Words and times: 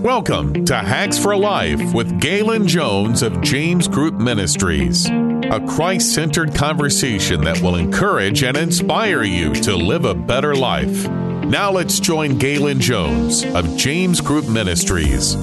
Welcome 0.00 0.64
to 0.64 0.76
Hacks 0.76 1.18
for 1.18 1.36
Life 1.36 1.92
with 1.92 2.22
Galen 2.22 2.66
Jones 2.66 3.22
of 3.22 3.42
James 3.42 3.86
Group 3.86 4.14
Ministries, 4.14 5.06
a 5.06 5.62
Christ 5.68 6.14
centered 6.14 6.54
conversation 6.54 7.42
that 7.42 7.60
will 7.60 7.76
encourage 7.76 8.42
and 8.42 8.56
inspire 8.56 9.24
you 9.24 9.52
to 9.56 9.76
live 9.76 10.06
a 10.06 10.14
better 10.14 10.56
life. 10.56 11.06
Now 11.10 11.70
let's 11.70 12.00
join 12.00 12.38
Galen 12.38 12.80
Jones 12.80 13.44
of 13.44 13.76
James 13.76 14.22
Group 14.22 14.48
Ministries. 14.48 15.36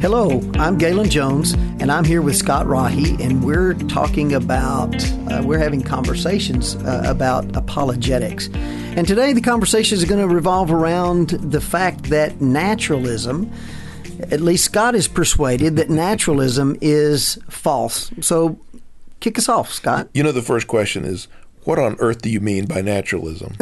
Hello, 0.00 0.40
I'm 0.54 0.78
Galen 0.78 1.10
Jones, 1.10 1.52
and 1.52 1.92
I'm 1.92 2.04
here 2.04 2.22
with 2.22 2.34
Scott 2.34 2.64
Rahi, 2.64 3.20
and 3.20 3.44
we're 3.44 3.74
talking 3.74 4.32
about, 4.32 4.94
uh, 5.30 5.42
we're 5.44 5.58
having 5.58 5.82
conversations 5.82 6.74
uh, 6.76 7.02
about 7.04 7.54
apologetics. 7.54 8.48
And 8.96 9.06
today 9.06 9.34
the 9.34 9.42
conversation 9.42 9.98
is 9.98 10.06
going 10.06 10.26
to 10.26 10.34
revolve 10.34 10.72
around 10.72 11.28
the 11.28 11.60
fact 11.60 12.04
that 12.04 12.40
naturalism, 12.40 13.52
at 14.30 14.40
least 14.40 14.64
Scott 14.64 14.94
is 14.94 15.06
persuaded 15.06 15.76
that 15.76 15.90
naturalism 15.90 16.78
is 16.80 17.38
false. 17.50 18.10
So 18.22 18.58
kick 19.20 19.36
us 19.36 19.50
off, 19.50 19.70
Scott. 19.70 20.08
You 20.14 20.22
know, 20.22 20.32
the 20.32 20.40
first 20.40 20.66
question 20.66 21.04
is 21.04 21.28
what 21.64 21.78
on 21.78 21.96
earth 21.98 22.22
do 22.22 22.30
you 22.30 22.40
mean 22.40 22.66
by 22.66 22.80
naturalism? 22.80 23.52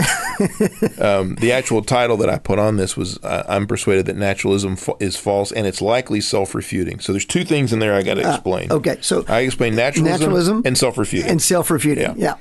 um, 1.00 1.34
the 1.36 1.50
actual 1.52 1.82
title 1.82 2.16
that 2.18 2.30
I 2.30 2.38
put 2.38 2.58
on 2.58 2.76
this 2.76 2.96
was 2.96 3.18
uh, 3.24 3.44
I'm 3.48 3.66
persuaded 3.66 4.06
that 4.06 4.16
naturalism 4.16 4.76
fa- 4.76 4.94
is 5.00 5.16
false 5.16 5.50
and 5.50 5.66
it's 5.66 5.82
likely 5.82 6.20
self 6.20 6.54
refuting. 6.54 7.00
So 7.00 7.12
there's 7.12 7.24
two 7.24 7.44
things 7.44 7.72
in 7.72 7.80
there 7.80 7.94
I 7.94 8.02
got 8.02 8.14
to 8.14 8.28
explain. 8.28 8.70
Uh, 8.70 8.76
okay, 8.76 8.98
so 9.00 9.24
I 9.28 9.40
explain 9.40 9.74
naturalism, 9.74 10.20
naturalism 10.20 10.62
and 10.64 10.78
self 10.78 10.96
refuting. 10.96 11.30
And 11.30 11.42
self 11.42 11.70
refuting, 11.70 12.04
yeah. 12.04 12.14
yeah. 12.16 12.34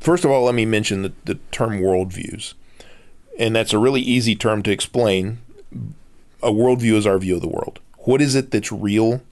First 0.00 0.24
of 0.24 0.30
all, 0.30 0.44
let 0.44 0.54
me 0.54 0.64
mention 0.64 1.02
the, 1.02 1.12
the 1.24 1.34
term 1.52 1.80
worldviews. 1.80 2.54
And 3.38 3.54
that's 3.54 3.72
a 3.72 3.78
really 3.78 4.00
easy 4.00 4.34
term 4.34 4.62
to 4.64 4.70
explain. 4.72 5.38
A 6.42 6.50
worldview 6.50 6.94
is 6.94 7.06
our 7.06 7.18
view 7.18 7.36
of 7.36 7.40
the 7.40 7.48
world. 7.48 7.78
What 7.98 8.20
is 8.20 8.34
it 8.34 8.50
that's 8.50 8.72
real 8.72 9.22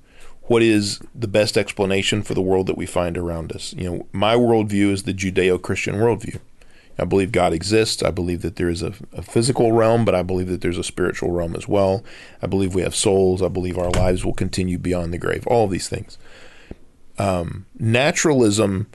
what 0.46 0.62
is 0.62 1.00
the 1.14 1.28
best 1.28 1.56
explanation 1.56 2.22
for 2.22 2.34
the 2.34 2.42
world 2.42 2.66
that 2.66 2.76
we 2.76 2.86
find 2.86 3.18
around 3.18 3.52
us. 3.52 3.72
You 3.74 3.90
know, 3.90 4.06
my 4.12 4.34
worldview 4.34 4.92
is 4.92 5.02
the 5.02 5.14
Judeo-Christian 5.14 5.96
worldview. 5.96 6.38
I 6.98 7.04
believe 7.04 7.32
God 7.32 7.52
exists. 7.52 8.02
I 8.02 8.10
believe 8.10 8.42
that 8.42 8.56
there 8.56 8.70
is 8.70 8.82
a, 8.82 8.94
a, 9.12 9.22
physical 9.22 9.72
realm, 9.72 10.04
but 10.04 10.14
I 10.14 10.22
believe 10.22 10.48
that 10.48 10.62
there's 10.62 10.78
a 10.78 10.84
spiritual 10.84 11.30
realm 11.30 11.54
as 11.54 11.68
well. 11.68 12.02
I 12.40 12.46
believe 12.46 12.74
we 12.74 12.82
have 12.82 12.94
souls. 12.94 13.42
I 13.42 13.48
believe 13.48 13.76
our 13.76 13.90
lives 13.90 14.24
will 14.24 14.32
continue 14.32 14.78
beyond 14.78 15.12
the 15.12 15.18
grave. 15.18 15.46
All 15.46 15.64
of 15.64 15.70
these 15.70 15.88
things. 15.88 16.16
Um, 17.18 17.66
naturalism, 17.78 18.86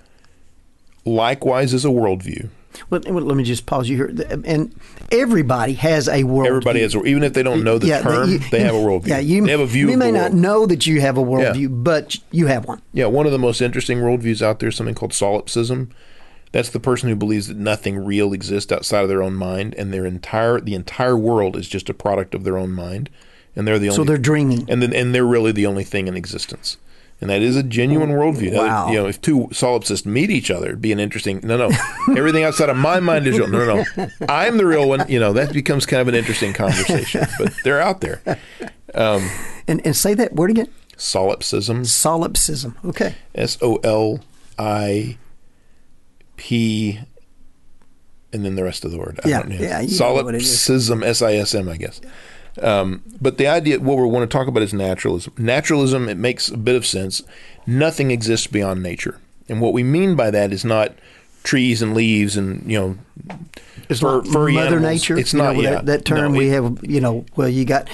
likewise, 1.05 1.73
is 1.73 1.85
a 1.85 1.89
worldview. 1.89 2.49
Well, 2.89 3.01
let 3.01 3.37
me 3.37 3.43
just 3.43 3.65
pause 3.65 3.89
you 3.89 3.97
here. 3.97 4.41
And 4.45 4.73
everybody 5.11 5.73
has 5.73 6.07
a 6.07 6.23
world. 6.23 6.47
Everybody 6.47 6.79
view. 6.79 6.99
has, 6.99 7.07
even 7.07 7.23
if 7.23 7.33
they 7.33 7.43
don't 7.43 7.63
know 7.63 7.77
the 7.77 7.87
yeah, 7.87 8.01
term, 8.01 8.29
you, 8.29 8.39
they 8.39 8.61
have 8.61 8.75
a 8.75 8.77
worldview. 8.77 9.07
Yeah, 9.07 9.19
you, 9.19 9.45
they 9.45 9.51
have 9.51 9.59
a 9.59 9.65
view. 9.65 9.89
You 9.89 9.97
may 9.97 10.11
not 10.11 10.31
world. 10.31 10.41
know 10.41 10.65
that 10.65 10.87
you 10.87 11.01
have 11.01 11.17
a 11.17 11.23
worldview, 11.23 11.61
yeah. 11.61 11.67
but 11.67 12.17
you 12.31 12.47
have 12.47 12.65
one. 12.65 12.81
Yeah, 12.93 13.05
one 13.05 13.25
of 13.25 13.31
the 13.31 13.39
most 13.39 13.61
interesting 13.61 13.99
worldviews 13.99 14.41
out 14.41 14.59
there 14.59 14.69
is 14.69 14.75
something 14.75 14.95
called 14.95 15.13
solipsism. 15.13 15.91
That's 16.51 16.69
the 16.69 16.79
person 16.79 17.07
who 17.07 17.15
believes 17.15 17.47
that 17.47 17.57
nothing 17.57 18.03
real 18.03 18.33
exists 18.33 18.71
outside 18.71 19.03
of 19.03 19.09
their 19.09 19.23
own 19.23 19.35
mind, 19.35 19.73
and 19.75 19.93
their 19.93 20.05
entire 20.05 20.59
the 20.59 20.75
entire 20.75 21.15
world 21.15 21.55
is 21.55 21.67
just 21.67 21.89
a 21.89 21.93
product 21.93 22.35
of 22.35 22.43
their 22.43 22.57
own 22.57 22.71
mind, 22.71 23.09
and 23.55 23.65
they're 23.65 23.79
the 23.79 23.87
only. 23.87 23.95
So 23.95 24.03
they're 24.03 24.17
dreaming, 24.17 24.69
and 24.69 24.81
then 24.81 24.93
and 24.93 25.15
they're 25.15 25.25
really 25.25 25.53
the 25.53 25.65
only 25.65 25.85
thing 25.85 26.07
in 26.07 26.17
existence 26.17 26.77
and 27.21 27.29
that 27.29 27.41
is 27.43 27.55
a 27.55 27.63
genuine 27.63 28.09
worldview. 28.09 28.57
Wow. 28.57 28.89
you 28.89 28.95
know, 28.95 29.05
if 29.05 29.21
two 29.21 29.47
solipsists 29.51 30.05
meet 30.05 30.31
each 30.31 30.49
other, 30.49 30.67
it'd 30.67 30.81
be 30.81 30.91
an 30.91 30.99
interesting. 30.99 31.39
No, 31.43 31.55
no, 31.55 31.69
everything 32.17 32.43
outside 32.43 32.69
of 32.69 32.77
my 32.77 32.99
mind 32.99 33.27
is 33.27 33.37
real. 33.37 33.47
No, 33.47 33.63
no, 33.63 33.85
no, 33.95 34.07
I'm 34.27 34.57
the 34.57 34.65
real 34.65 34.89
one. 34.89 35.05
You 35.07 35.19
know, 35.19 35.31
that 35.33 35.53
becomes 35.53 35.85
kind 35.85 36.01
of 36.01 36.07
an 36.07 36.15
interesting 36.15 36.51
conversation. 36.53 37.25
But 37.37 37.53
they're 37.63 37.79
out 37.79 38.01
there. 38.01 38.21
Um, 38.95 39.29
and 39.67 39.85
and 39.85 39.95
say 39.95 40.15
that 40.15 40.33
word 40.33 40.49
again. 40.49 40.67
Solipsism. 40.97 41.85
Solipsism. 41.85 42.75
Okay. 42.85 43.15
S 43.35 43.57
O 43.61 43.75
L 43.77 44.19
I 44.57 45.17
P, 46.37 46.99
and 48.33 48.43
then 48.43 48.55
the 48.55 48.63
rest 48.63 48.83
of 48.83 48.91
the 48.91 48.97
word. 48.97 49.19
Yeah, 49.25 49.47
yeah. 49.47 49.85
Solipsism. 49.85 51.03
S 51.03 51.21
I 51.21 51.35
S 51.35 51.53
M. 51.53 51.69
I 51.69 51.77
guess. 51.77 52.01
Um, 52.61 53.01
but 53.21 53.37
the 53.37 53.47
idea, 53.47 53.79
what 53.79 53.97
we 53.97 54.05
want 54.07 54.29
to 54.29 54.37
talk 54.37 54.47
about 54.47 54.63
is 54.63 54.73
naturalism. 54.73 55.33
Naturalism, 55.37 56.09
it 56.09 56.17
makes 56.17 56.49
a 56.49 56.57
bit 56.57 56.75
of 56.75 56.85
sense. 56.85 57.21
Nothing 57.65 58.11
exists 58.11 58.47
beyond 58.47 58.83
nature. 58.83 59.19
And 59.47 59.61
what 59.61 59.73
we 59.73 59.83
mean 59.83 60.15
by 60.15 60.31
that 60.31 60.51
is 60.51 60.65
not 60.65 60.93
trees 61.43 61.81
and 61.81 61.93
leaves 61.93 62.37
and, 62.37 62.69
you 62.69 62.79
know, 62.79 62.97
it's 63.89 63.99
fur, 63.99 64.21
furry 64.23 64.53
Mother 64.53 64.77
animals. 64.77 64.93
Nature. 64.93 65.17
It's 65.17 65.33
not 65.33 65.55
know, 65.55 65.61
yeah. 65.61 65.69
that, 65.71 65.85
that 65.85 66.05
term 66.05 66.33
no, 66.33 66.37
we 66.37 66.49
it, 66.49 66.53
have, 66.53 66.77
you 66.83 67.01
know, 67.01 67.25
well, 67.35 67.49
you 67.49 67.65
got, 67.65 67.89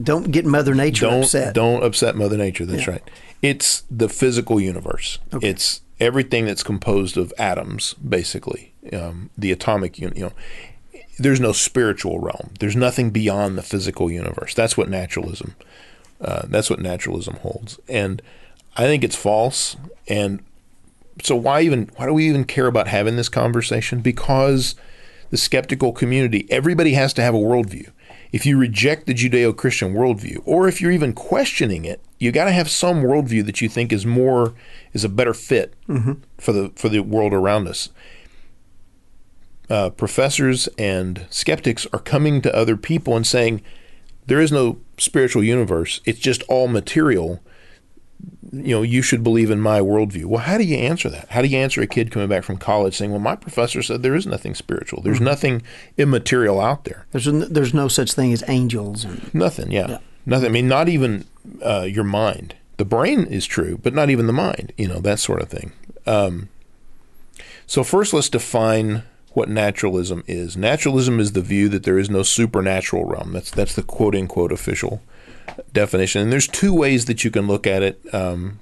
don't 0.00 0.30
get 0.30 0.44
Mother 0.44 0.74
Nature 0.74 1.06
don't, 1.06 1.22
upset. 1.22 1.54
Don't 1.54 1.82
upset 1.82 2.16
Mother 2.16 2.36
Nature. 2.36 2.66
That's 2.66 2.86
yeah. 2.86 2.92
right. 2.92 3.10
It's 3.40 3.84
the 3.90 4.08
physical 4.08 4.60
universe. 4.60 5.18
Okay. 5.32 5.48
It's 5.48 5.80
everything 6.00 6.46
that's 6.46 6.62
composed 6.62 7.16
of 7.16 7.32
atoms, 7.38 7.94
basically, 7.94 8.74
um, 8.92 9.30
the 9.38 9.52
atomic, 9.52 9.98
you 9.98 10.10
know, 10.10 10.32
there's 11.18 11.40
no 11.40 11.52
spiritual 11.52 12.18
realm. 12.18 12.50
There's 12.58 12.76
nothing 12.76 13.10
beyond 13.10 13.56
the 13.56 13.62
physical 13.62 14.10
universe. 14.10 14.54
That's 14.54 14.76
what 14.76 14.88
naturalism. 14.88 15.54
Uh, 16.20 16.42
that's 16.46 16.70
what 16.70 16.80
naturalism 16.80 17.34
holds, 17.36 17.80
and 17.88 18.22
I 18.76 18.84
think 18.84 19.02
it's 19.02 19.16
false. 19.16 19.76
And 20.06 20.40
so 21.20 21.34
why 21.34 21.62
even 21.62 21.90
why 21.96 22.06
do 22.06 22.14
we 22.14 22.28
even 22.28 22.44
care 22.44 22.66
about 22.66 22.86
having 22.86 23.16
this 23.16 23.28
conversation? 23.28 24.00
Because 24.00 24.76
the 25.30 25.36
skeptical 25.36 25.92
community, 25.92 26.46
everybody 26.48 26.92
has 26.92 27.12
to 27.14 27.22
have 27.22 27.34
a 27.34 27.38
worldview. 27.38 27.90
If 28.32 28.46
you 28.46 28.56
reject 28.56 29.06
the 29.06 29.14
Judeo-Christian 29.14 29.94
worldview, 29.94 30.42
or 30.44 30.68
if 30.68 30.80
you're 30.80 30.92
even 30.92 31.12
questioning 31.12 31.84
it, 31.84 32.00
you 32.18 32.32
got 32.32 32.44
to 32.44 32.52
have 32.52 32.70
some 32.70 33.02
worldview 33.02 33.44
that 33.46 33.60
you 33.60 33.68
think 33.68 33.92
is 33.92 34.06
more 34.06 34.54
is 34.92 35.04
a 35.04 35.08
better 35.08 35.34
fit 35.34 35.74
mm-hmm. 35.88 36.14
for 36.38 36.52
the 36.52 36.70
for 36.76 36.88
the 36.88 37.00
world 37.00 37.34
around 37.34 37.66
us 37.66 37.88
uh, 39.70 39.90
professors 39.90 40.68
and 40.78 41.26
skeptics 41.30 41.86
are 41.92 41.98
coming 41.98 42.42
to 42.42 42.54
other 42.54 42.76
people 42.76 43.16
and 43.16 43.26
saying, 43.26 43.62
there 44.26 44.40
is 44.40 44.52
no 44.52 44.78
spiritual 44.98 45.42
universe, 45.42 46.00
it's 46.04 46.18
just 46.18 46.42
all 46.44 46.68
material. 46.68 47.40
You 48.52 48.76
know, 48.76 48.82
you 48.82 49.02
should 49.02 49.24
believe 49.24 49.50
in 49.50 49.60
my 49.60 49.80
worldview. 49.80 50.26
Well, 50.26 50.42
how 50.42 50.58
do 50.58 50.64
you 50.64 50.76
answer 50.76 51.08
that? 51.08 51.30
How 51.30 51.42
do 51.42 51.48
you 51.48 51.58
answer 51.58 51.80
a 51.80 51.86
kid 51.86 52.12
coming 52.12 52.28
back 52.28 52.44
from 52.44 52.56
college 52.56 52.96
saying, 52.96 53.10
"Well, 53.10 53.18
my 53.18 53.34
professor 53.34 53.82
said 53.82 54.02
there 54.02 54.14
is 54.14 54.26
nothing 54.26 54.54
spiritual. 54.54 55.02
There's 55.02 55.16
mm-hmm. 55.16 55.24
nothing 55.24 55.62
immaterial 55.96 56.60
out 56.60 56.84
there. 56.84 57.06
There's 57.10 57.26
no, 57.26 57.46
there's 57.46 57.74
no 57.74 57.88
such 57.88 58.12
thing 58.12 58.32
as 58.32 58.44
angels." 58.46 59.04
And, 59.04 59.34
nothing. 59.34 59.72
Yeah. 59.72 59.88
yeah. 59.88 59.98
nothing. 60.26 60.50
I 60.50 60.52
mean, 60.52 60.68
not 60.68 60.88
even 60.88 61.24
uh, 61.64 61.82
your 61.82 62.04
mind. 62.04 62.54
The 62.76 62.84
brain 62.84 63.24
is 63.24 63.46
true, 63.46 63.78
but 63.82 63.94
not 63.94 64.10
even 64.10 64.26
the 64.26 64.32
mind. 64.32 64.72
You 64.76 64.86
know 64.86 65.00
that 65.00 65.18
sort 65.18 65.42
of 65.42 65.48
thing. 65.48 65.72
Um, 66.06 66.48
so 67.66 67.82
first, 67.82 68.12
let's 68.12 68.28
define 68.28 69.02
what 69.34 69.48
naturalism 69.48 70.22
is. 70.26 70.56
Naturalism 70.56 71.20
is 71.20 71.32
the 71.32 71.40
view 71.40 71.68
that 71.70 71.84
there 71.84 71.98
is 71.98 72.10
no 72.10 72.22
supernatural 72.22 73.04
realm. 73.04 73.32
That's 73.32 73.50
that's 73.50 73.74
the 73.74 73.82
quote 73.82 74.14
unquote 74.14 74.52
official 74.52 75.02
definition. 75.72 76.22
And 76.22 76.32
there's 76.32 76.48
two 76.48 76.74
ways 76.74 77.06
that 77.06 77.24
you 77.24 77.30
can 77.30 77.46
look 77.46 77.66
at 77.66 77.82
it. 77.82 78.14
Um, 78.14 78.60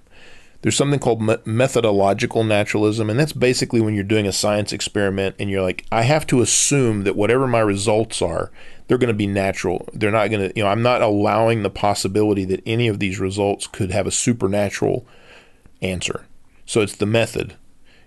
there's 0.63 0.77
something 0.77 1.01
called 1.01 1.23
me- 1.23 1.39
methodological 1.47 2.45
naturalism, 2.45 3.09
and 3.09 3.19
that's 3.19 3.33
basically 3.33 3.81
when 3.81 3.95
you're 3.95 4.05
doing 4.05 4.27
a 4.27 4.33
science 4.33 4.73
experiment 4.73 5.37
and 5.39 5.49
you're 5.49 5.63
like, 5.63 5.87
I 5.91 6.03
have 6.03 6.27
to 6.29 6.43
assume 6.43 7.05
that 7.05 7.17
whatever 7.17 7.47
my 7.47 7.61
results 7.61 8.21
are, 8.21 8.51
they're 8.87 8.99
going 8.99 9.09
to 9.09 9.15
be 9.15 9.27
natural. 9.27 9.89
They're 9.95 10.11
not 10.11 10.29
going 10.29 10.49
to, 10.49 10.53
you 10.55 10.63
know, 10.63 10.69
I'm 10.69 10.83
not 10.83 11.01
allowing 11.01 11.63
the 11.63 11.71
possibility 11.71 12.45
that 12.47 12.63
any 12.67 12.89
of 12.89 12.99
these 12.99 13.19
results 13.19 13.67
could 13.67 13.91
have 13.91 14.07
a 14.07 14.11
supernatural 14.11 15.07
answer. 15.81 16.27
So 16.67 16.83
it's 16.83 16.97
the 16.97 17.07
method 17.07 17.55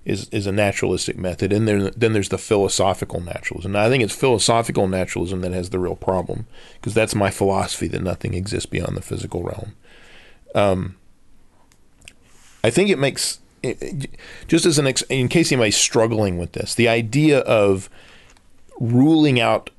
is 0.06 0.28
is 0.30 0.46
a 0.48 0.52
naturalistic 0.52 1.18
method, 1.18 1.54
and 1.54 1.68
then 1.68 2.14
there's 2.14 2.30
the 2.30 2.38
philosophical 2.38 3.22
naturalism. 3.22 3.72
Now, 3.72 3.86
I 3.86 3.90
think 3.90 4.04
it's 4.04 4.16
philosophical 4.16 4.88
naturalism 4.88 5.42
that 5.42 5.54
has 5.54 5.70
the 5.70 5.80
real 5.80 5.96
problem 5.96 6.46
because 6.76 6.94
that's 6.94 7.16
my 7.16 7.30
philosophy 7.30 7.88
that 7.88 8.02
nothing 8.02 8.34
exists 8.34 8.66
beyond 8.66 8.98
the 8.98 9.02
physical 9.02 9.44
realm. 9.44 9.76
Um, 10.56 10.96
I 12.64 12.70
think 12.70 12.90
it 12.90 13.00
makes 13.00 13.40
just 14.48 14.66
as 14.66 14.78
an 14.78 14.88
ex, 14.88 15.04
in 15.04 15.30
case 15.30 15.52
anybody's 15.52 15.78
struggling 15.78 16.38
with 16.38 16.52
this, 16.52 16.76
the 16.76 16.90
idea 16.90 17.40
of 17.40 17.90
ruling 18.80 19.40
out 19.40 19.70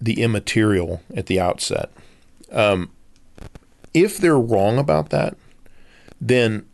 the 0.00 0.22
immaterial 0.22 1.02
at 1.16 1.26
the 1.26 1.40
outset. 1.40 1.90
Um, 2.52 2.90
if 3.92 4.18
they're 4.18 4.38
wrong 4.38 4.78
about 4.78 5.10
that, 5.10 5.36
then 6.20 6.66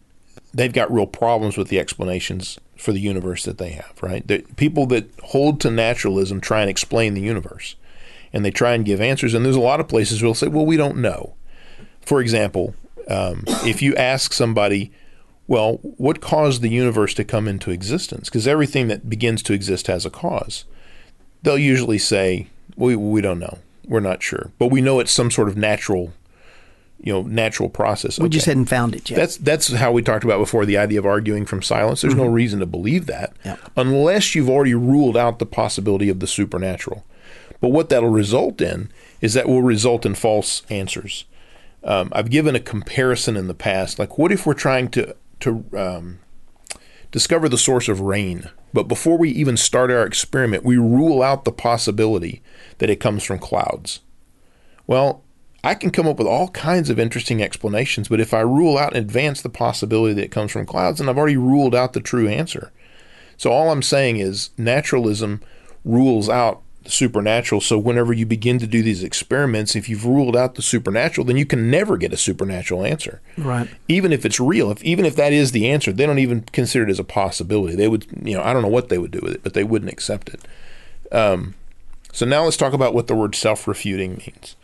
they've 0.52 0.72
got 0.72 0.92
real 0.92 1.06
problems 1.06 1.56
with 1.56 1.68
the 1.68 1.78
explanations 1.78 2.58
for 2.76 2.92
the 2.92 3.00
universe 3.00 3.44
that 3.44 3.58
they 3.58 3.70
have, 3.70 3.92
right? 4.02 4.26
The 4.26 4.40
people 4.56 4.86
that 4.86 5.10
hold 5.22 5.60
to 5.60 5.70
naturalism 5.70 6.40
try 6.40 6.60
and 6.60 6.70
explain 6.70 7.14
the 7.14 7.20
universe 7.20 7.76
and 8.32 8.44
they 8.44 8.50
try 8.50 8.74
and 8.74 8.84
give 8.84 9.00
answers. 9.00 9.34
And 9.34 9.44
there's 9.44 9.56
a 9.56 9.60
lot 9.60 9.80
of 9.80 9.88
places 9.88 10.22
where 10.22 10.28
they'll 10.28 10.34
say, 10.34 10.48
well, 10.48 10.66
we 10.66 10.76
don't 10.76 10.96
know. 10.96 11.34
For 12.00 12.20
example, 12.20 12.74
um, 13.08 13.44
if 13.64 13.82
you 13.82 13.94
ask 13.96 14.32
somebody, 14.32 14.92
well, 15.46 15.74
what 15.82 16.20
caused 16.20 16.62
the 16.62 16.68
universe 16.68 17.12
to 17.14 17.24
come 17.24 17.48
into 17.48 17.70
existence? 17.70 18.28
Because 18.28 18.46
everything 18.46 18.88
that 18.88 19.10
begins 19.10 19.42
to 19.44 19.52
exist 19.52 19.88
has 19.88 20.06
a 20.06 20.10
cause. 20.10 20.64
They'll 21.42 21.58
usually 21.58 21.98
say, 21.98 22.46
we, 22.76 22.94
we 22.96 23.20
don't 23.20 23.40
know. 23.40 23.58
we're 23.84 24.00
not 24.00 24.22
sure, 24.22 24.52
but 24.58 24.68
we 24.68 24.80
know 24.80 25.00
it's 25.00 25.10
some 25.10 25.30
sort 25.30 25.48
of 25.48 25.56
natural, 25.56 26.12
you 27.02 27.12
know, 27.12 27.22
natural 27.22 27.68
process. 27.70 28.18
We 28.18 28.28
just 28.28 28.46
hadn't 28.46 28.66
found 28.66 28.94
it 28.94 29.08
yet. 29.10 29.16
That's 29.16 29.36
that's 29.38 29.72
how 29.72 29.90
we 29.92 30.02
talked 30.02 30.24
about 30.24 30.38
before 30.38 30.66
the 30.66 30.76
idea 30.76 30.98
of 30.98 31.06
arguing 31.06 31.46
from 31.46 31.62
silence. 31.62 32.02
There's 32.02 32.14
no 32.14 32.26
reason 32.26 32.60
to 32.60 32.66
believe 32.66 33.06
that 33.06 33.32
Mm-hmm. 33.38 33.48
Yeah. 33.48 33.56
unless 33.76 34.34
you've 34.34 34.50
already 34.50 34.74
ruled 34.74 35.16
out 35.16 35.38
the 35.38 35.46
possibility 35.46 36.08
of 36.08 36.20
the 36.20 36.26
supernatural. 36.26 37.04
But 37.60 37.70
what 37.70 37.88
that'll 37.90 38.08
result 38.10 38.60
in 38.60 38.90
is 39.20 39.34
that 39.34 39.46
will 39.48 39.62
result 39.62 40.04
in 40.06 40.14
false 40.14 40.62
answers. 40.70 41.24
Um, 41.84 42.10
I've 42.12 42.30
given 42.30 42.54
a 42.54 42.60
comparison 42.60 43.36
in 43.36 43.46
the 43.48 43.54
past. 43.54 43.98
Like, 43.98 44.18
what 44.18 44.32
if 44.32 44.46
we're 44.46 44.54
trying 44.54 44.88
to 44.90 45.14
to 45.40 45.64
um, 45.76 46.18
discover 47.10 47.48
the 47.48 47.58
source 47.58 47.88
of 47.88 48.00
rain, 48.00 48.50
but 48.72 48.88
before 48.88 49.16
we 49.18 49.30
even 49.30 49.56
start 49.56 49.90
our 49.90 50.04
experiment, 50.04 50.64
we 50.64 50.76
rule 50.76 51.22
out 51.22 51.44
the 51.44 51.52
possibility 51.52 52.42
that 52.78 52.90
it 52.90 53.00
comes 53.00 53.24
from 53.24 53.38
clouds? 53.38 54.00
Well, 54.86 55.22
I 55.62 55.74
can 55.74 55.90
come 55.90 56.06
up 56.06 56.18
with 56.18 56.26
all 56.26 56.48
kinds 56.48 56.88
of 56.88 56.98
interesting 56.98 57.42
explanations, 57.42 58.08
but 58.08 58.20
if 58.20 58.32
I 58.32 58.40
rule 58.40 58.78
out 58.78 58.94
in 58.94 59.02
advance 59.02 59.42
the 59.42 59.50
possibility 59.50 60.14
that 60.14 60.24
it 60.24 60.30
comes 60.30 60.52
from 60.52 60.66
clouds, 60.66 60.98
then 60.98 61.08
I've 61.08 61.18
already 61.18 61.36
ruled 61.36 61.74
out 61.74 61.92
the 61.92 62.00
true 62.00 62.28
answer. 62.28 62.72
So 63.36 63.50
all 63.50 63.70
I'm 63.70 63.82
saying 63.82 64.18
is 64.18 64.50
naturalism 64.56 65.42
rules 65.84 66.28
out 66.28 66.62
the 66.84 66.90
supernatural. 66.90 67.60
So 67.60 67.78
whenever 67.78 68.12
you 68.12 68.24
begin 68.24 68.58
to 68.58 68.66
do 68.66 68.82
these 68.82 69.02
experiments, 69.02 69.76
if 69.76 69.88
you've 69.88 70.06
ruled 70.06 70.36
out 70.36 70.54
the 70.54 70.62
supernatural, 70.62 71.26
then 71.26 71.36
you 71.36 71.44
can 71.44 71.70
never 71.70 71.96
get 71.96 72.12
a 72.12 72.16
supernatural 72.16 72.84
answer. 72.84 73.20
Right. 73.36 73.68
Even 73.88 74.12
if 74.12 74.24
it's 74.24 74.40
real, 74.40 74.70
if 74.70 74.82
even 74.82 75.04
if 75.04 75.16
that 75.16 75.32
is 75.32 75.52
the 75.52 75.68
answer, 75.68 75.92
they 75.92 76.06
don't 76.06 76.18
even 76.18 76.42
consider 76.52 76.84
it 76.86 76.90
as 76.90 76.98
a 76.98 77.04
possibility. 77.04 77.76
They 77.76 77.88
would, 77.88 78.06
you 78.22 78.34
know, 78.34 78.42
I 78.42 78.52
don't 78.52 78.62
know 78.62 78.68
what 78.68 78.88
they 78.88 78.98
would 78.98 79.10
do 79.10 79.20
with 79.22 79.34
it, 79.34 79.42
but 79.42 79.52
they 79.52 79.64
wouldn't 79.64 79.92
accept 79.92 80.30
it. 80.30 80.40
Um, 81.12 81.54
so 82.12 82.24
now 82.24 82.44
let's 82.44 82.56
talk 82.56 82.72
about 82.72 82.94
what 82.94 83.06
the 83.06 83.14
word 83.14 83.34
self-refuting 83.34 84.22
means. 84.26 84.56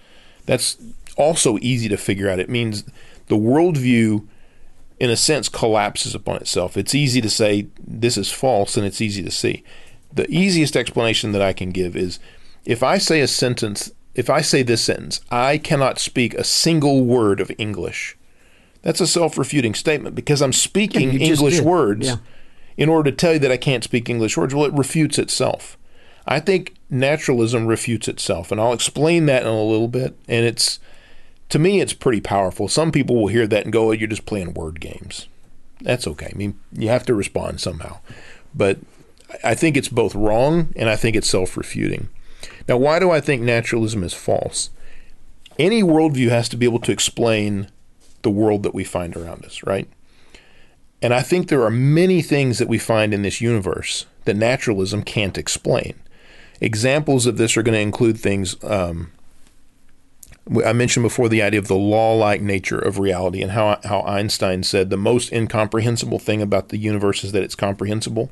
That's 0.46 0.76
also 1.16 1.58
easy 1.60 1.88
to 1.88 1.96
figure 1.96 2.28
out. 2.28 2.38
It 2.38 2.48
means 2.48 2.84
the 3.26 3.36
worldview, 3.36 4.26
in 5.00 5.10
a 5.10 5.16
sense, 5.16 5.48
collapses 5.48 6.14
upon 6.14 6.36
itself. 6.36 6.76
It's 6.76 6.94
easy 6.94 7.20
to 7.20 7.30
say 7.30 7.66
this 7.86 8.16
is 8.16 8.30
false, 8.30 8.76
and 8.76 8.86
it's 8.86 9.00
easy 9.00 9.22
to 9.22 9.30
see. 9.30 9.62
The 10.12 10.30
easiest 10.30 10.76
explanation 10.76 11.32
that 11.32 11.42
I 11.42 11.52
can 11.52 11.70
give 11.70 11.96
is 11.96 12.18
if 12.64 12.82
I 12.82 12.98
say 12.98 13.20
a 13.20 13.28
sentence, 13.28 13.90
if 14.14 14.30
I 14.30 14.40
say 14.40 14.62
this 14.62 14.82
sentence, 14.82 15.20
I 15.30 15.58
cannot 15.58 15.98
speak 15.98 16.34
a 16.34 16.44
single 16.44 17.04
word 17.04 17.40
of 17.40 17.50
English, 17.58 18.16
that's 18.82 19.00
a 19.00 19.06
self 19.06 19.36
refuting 19.36 19.74
statement 19.74 20.14
because 20.14 20.40
I'm 20.40 20.52
speaking 20.52 21.10
just 21.18 21.42
English 21.42 21.60
words 21.60 22.06
Yeah. 22.06 22.16
in 22.76 22.88
order 22.88 23.10
to 23.10 23.16
tell 23.16 23.32
you 23.34 23.38
that 23.40 23.50
I 23.50 23.56
can't 23.56 23.82
speak 23.82 24.08
English 24.08 24.36
words. 24.36 24.54
Well, 24.54 24.64
it 24.66 24.72
refutes 24.72 25.18
itself. 25.18 25.76
I 26.26 26.38
think 26.40 26.75
naturalism 26.88 27.66
refutes 27.66 28.08
itself, 28.08 28.52
and 28.52 28.60
I'll 28.60 28.72
explain 28.72 29.26
that 29.26 29.42
in 29.42 29.48
a 29.48 29.62
little 29.62 29.88
bit. 29.88 30.16
And 30.28 30.44
it's 30.44 30.78
to 31.48 31.58
me, 31.58 31.80
it's 31.80 31.92
pretty 31.92 32.20
powerful. 32.20 32.68
Some 32.68 32.90
people 32.90 33.16
will 33.16 33.28
hear 33.28 33.46
that 33.46 33.64
and 33.64 33.72
go, 33.72 33.88
oh, 33.88 33.92
"You're 33.92 34.08
just 34.08 34.26
playing 34.26 34.54
word 34.54 34.80
games." 34.80 35.28
That's 35.80 36.06
okay. 36.06 36.30
I 36.34 36.36
mean, 36.36 36.58
you 36.72 36.88
have 36.88 37.04
to 37.06 37.14
respond 37.14 37.60
somehow, 37.60 37.98
but 38.54 38.78
I 39.44 39.54
think 39.54 39.76
it's 39.76 39.88
both 39.88 40.14
wrong 40.14 40.72
and 40.74 40.88
I 40.88 40.96
think 40.96 41.16
it's 41.16 41.28
self-refuting. 41.28 42.08
Now, 42.68 42.76
why 42.78 42.98
do 42.98 43.10
I 43.10 43.20
think 43.20 43.42
naturalism 43.42 44.02
is 44.02 44.14
false? 44.14 44.70
Any 45.58 45.82
worldview 45.82 46.30
has 46.30 46.48
to 46.50 46.56
be 46.56 46.66
able 46.66 46.80
to 46.80 46.92
explain 46.92 47.68
the 48.22 48.30
world 48.30 48.62
that 48.62 48.74
we 48.74 48.84
find 48.84 49.16
around 49.16 49.44
us, 49.44 49.62
right? 49.62 49.88
And 51.02 51.12
I 51.12 51.22
think 51.22 51.48
there 51.48 51.62
are 51.62 51.70
many 51.70 52.22
things 52.22 52.58
that 52.58 52.68
we 52.68 52.78
find 52.78 53.12
in 53.12 53.22
this 53.22 53.40
universe 53.40 54.06
that 54.24 54.36
naturalism 54.36 55.02
can't 55.02 55.38
explain. 55.38 55.94
Examples 56.60 57.26
of 57.26 57.36
this 57.36 57.56
are 57.56 57.62
going 57.62 57.74
to 57.74 57.80
include 57.80 58.18
things. 58.18 58.56
Um, 58.64 59.12
I 60.64 60.72
mentioned 60.72 61.02
before 61.02 61.28
the 61.28 61.42
idea 61.42 61.58
of 61.58 61.66
the 61.66 61.74
law-like 61.74 62.40
nature 62.40 62.78
of 62.78 62.98
reality, 62.98 63.42
and 63.42 63.52
how 63.52 63.80
how 63.84 64.02
Einstein 64.02 64.62
said 64.62 64.90
the 64.90 64.96
most 64.96 65.32
incomprehensible 65.32 66.18
thing 66.18 66.40
about 66.40 66.68
the 66.68 66.78
universe 66.78 67.24
is 67.24 67.32
that 67.32 67.42
it's 67.42 67.56
comprehensible. 67.56 68.30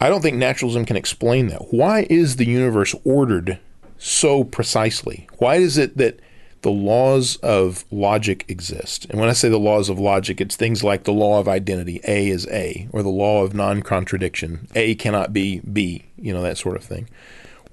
I 0.00 0.08
don't 0.08 0.22
think 0.22 0.36
naturalism 0.36 0.84
can 0.84 0.96
explain 0.96 1.48
that. 1.48 1.72
Why 1.72 2.06
is 2.10 2.36
the 2.36 2.46
universe 2.46 2.94
ordered 3.04 3.58
so 3.98 4.44
precisely? 4.44 5.28
Why 5.38 5.56
is 5.56 5.78
it 5.78 5.96
that 5.96 6.20
the 6.62 6.70
laws 6.70 7.36
of 7.36 7.84
logic 7.90 8.44
exist? 8.48 9.06
And 9.10 9.20
when 9.20 9.28
I 9.28 9.32
say 9.32 9.48
the 9.48 9.58
laws 9.58 9.88
of 9.88 9.98
logic, 9.98 10.40
it's 10.40 10.56
things 10.56 10.82
like 10.82 11.04
the 11.04 11.12
law 11.12 11.38
of 11.38 11.48
identity, 11.48 12.00
A 12.06 12.28
is 12.28 12.46
A, 12.48 12.88
or 12.92 13.02
the 13.02 13.08
law 13.08 13.42
of 13.42 13.54
non 13.54 13.82
contradiction, 13.82 14.68
A 14.74 14.94
cannot 14.94 15.32
be 15.32 15.60
B, 15.60 16.04
you 16.16 16.32
know, 16.32 16.42
that 16.42 16.58
sort 16.58 16.76
of 16.76 16.84
thing. 16.84 17.08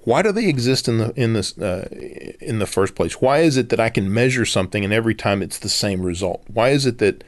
Why 0.04 0.20
do 0.20 0.32
they 0.32 0.48
exist 0.48 0.86
in 0.86 0.98
the 0.98 1.12
in 1.16 1.32
this 1.32 1.56
uh, 1.58 1.88
in 2.40 2.58
the 2.58 2.66
first 2.66 2.94
place? 2.94 3.20
Why 3.22 3.38
is 3.38 3.56
it 3.56 3.70
that 3.70 3.80
I 3.80 3.88
can 3.88 4.12
measure 4.12 4.44
something 4.44 4.84
and 4.84 4.92
every 4.92 5.14
time 5.14 5.42
it's 5.42 5.58
the 5.58 5.70
same 5.70 6.02
result? 6.02 6.44
Why 6.46 6.70
is 6.70 6.84
it 6.84 6.98
that 6.98 7.24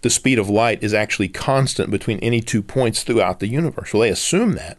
the 0.00 0.08
speed 0.08 0.38
of 0.38 0.48
light 0.48 0.82
is 0.82 0.94
actually 0.94 1.28
constant 1.28 1.90
between 1.90 2.18
any 2.20 2.40
two 2.40 2.62
points 2.62 3.02
throughout 3.02 3.40
the 3.40 3.46
universe? 3.46 3.92
Well, 3.92 4.02
they 4.02 4.08
assume 4.08 4.52
that. 4.52 4.78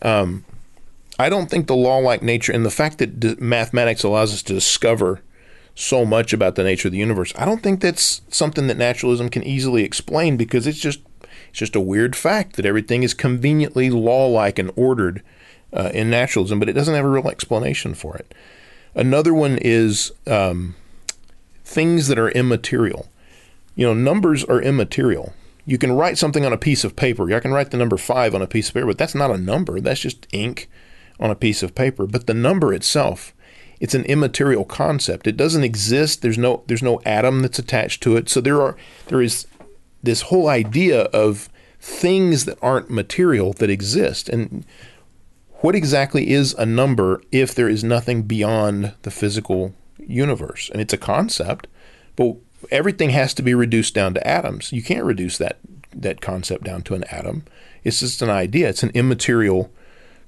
Um, 0.00 0.44
I 1.18 1.28
don't 1.28 1.50
think 1.50 1.66
the 1.66 1.76
law-like 1.76 2.22
nature 2.22 2.52
and 2.52 2.64
the 2.64 2.70
fact 2.70 2.98
that 2.98 3.20
d- 3.20 3.36
mathematics 3.38 4.02
allows 4.02 4.32
us 4.32 4.42
to 4.44 4.54
discover 4.54 5.20
so 5.74 6.04
much 6.04 6.32
about 6.32 6.54
the 6.54 6.64
nature 6.64 6.88
of 6.88 6.92
the 6.92 6.98
universe, 6.98 7.32
I 7.36 7.44
don't 7.44 7.62
think 7.62 7.80
that's 7.80 8.22
something 8.28 8.66
that 8.66 8.76
naturalism 8.76 9.28
can 9.28 9.42
easily 9.42 9.84
explain 9.84 10.36
because 10.36 10.66
it's 10.66 10.78
just 10.78 11.00
it's 11.48 11.58
just 11.58 11.76
a 11.76 11.80
weird 11.80 12.16
fact 12.16 12.56
that 12.56 12.66
everything 12.66 13.02
is 13.02 13.14
conveniently 13.14 13.90
law-like 13.90 14.58
and 14.58 14.70
ordered 14.76 15.22
uh, 15.72 15.90
in 15.92 16.10
naturalism, 16.10 16.58
but 16.58 16.68
it 16.68 16.72
doesn't 16.74 16.94
have 16.94 17.04
a 17.04 17.08
real 17.08 17.28
explanation 17.28 17.94
for 17.94 18.16
it. 18.16 18.34
Another 18.94 19.32
one 19.34 19.58
is 19.58 20.12
um, 20.26 20.74
things 21.64 22.08
that 22.08 22.18
are 22.18 22.30
immaterial. 22.30 23.08
You 23.74 23.86
know, 23.86 23.94
numbers 23.94 24.44
are 24.44 24.60
immaterial. 24.60 25.32
You 25.64 25.78
can 25.78 25.92
write 25.92 26.18
something 26.18 26.44
on 26.44 26.52
a 26.52 26.58
piece 26.58 26.84
of 26.84 26.96
paper. 26.96 27.32
I 27.34 27.40
can 27.40 27.52
write 27.52 27.70
the 27.70 27.76
number 27.76 27.96
five 27.96 28.34
on 28.34 28.42
a 28.42 28.46
piece 28.46 28.68
of 28.68 28.74
paper, 28.74 28.88
but 28.88 28.98
that's 28.98 29.14
not 29.14 29.30
a 29.30 29.38
number. 29.38 29.80
That's 29.80 30.00
just 30.00 30.26
ink 30.32 30.68
on 31.20 31.30
a 31.30 31.36
piece 31.36 31.62
of 31.62 31.74
paper. 31.74 32.06
But 32.06 32.26
the 32.26 32.34
number 32.34 32.74
itself, 32.74 33.32
it's 33.82 33.96
an 33.96 34.04
immaterial 34.04 34.64
concept. 34.64 35.26
It 35.26 35.36
doesn't 35.36 35.64
exist. 35.64 36.22
There's 36.22 36.38
no 36.38 36.62
there's 36.68 36.84
no 36.84 37.00
atom 37.04 37.42
that's 37.42 37.58
attached 37.58 38.00
to 38.04 38.16
it. 38.16 38.28
So 38.28 38.40
there 38.40 38.62
are 38.62 38.76
there 39.08 39.20
is 39.20 39.48
this 40.04 40.22
whole 40.22 40.48
idea 40.48 41.02
of 41.06 41.48
things 41.80 42.44
that 42.44 42.58
aren't 42.62 42.90
material 42.90 43.52
that 43.54 43.70
exist. 43.70 44.28
And 44.28 44.64
what 45.62 45.74
exactly 45.74 46.30
is 46.30 46.54
a 46.54 46.64
number 46.64 47.22
if 47.32 47.56
there 47.56 47.68
is 47.68 47.82
nothing 47.82 48.22
beyond 48.22 48.94
the 49.02 49.10
physical 49.10 49.74
universe? 49.98 50.70
And 50.70 50.80
it's 50.80 50.92
a 50.92 50.98
concept, 50.98 51.66
but 52.14 52.36
everything 52.70 53.10
has 53.10 53.34
to 53.34 53.42
be 53.42 53.52
reduced 53.52 53.94
down 53.94 54.14
to 54.14 54.24
atoms. 54.24 54.70
You 54.70 54.84
can't 54.84 55.04
reduce 55.04 55.38
that 55.38 55.58
that 55.92 56.20
concept 56.20 56.62
down 56.62 56.82
to 56.82 56.94
an 56.94 57.02
atom. 57.10 57.46
It's 57.82 57.98
just 57.98 58.22
an 58.22 58.30
idea. 58.30 58.68
It's 58.68 58.84
an 58.84 58.92
immaterial 58.94 59.72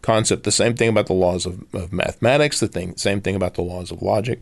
concept. 0.04 0.44
The 0.44 0.52
same 0.52 0.74
thing 0.74 0.88
about 0.88 1.06
the 1.06 1.14
laws 1.14 1.46
of, 1.46 1.64
of 1.74 1.92
mathematics. 1.92 2.60
The 2.60 2.68
thing, 2.68 2.96
same 2.96 3.20
thing 3.20 3.34
about 3.34 3.54
the 3.54 3.62
laws 3.62 3.90
of 3.90 4.02
logic. 4.02 4.40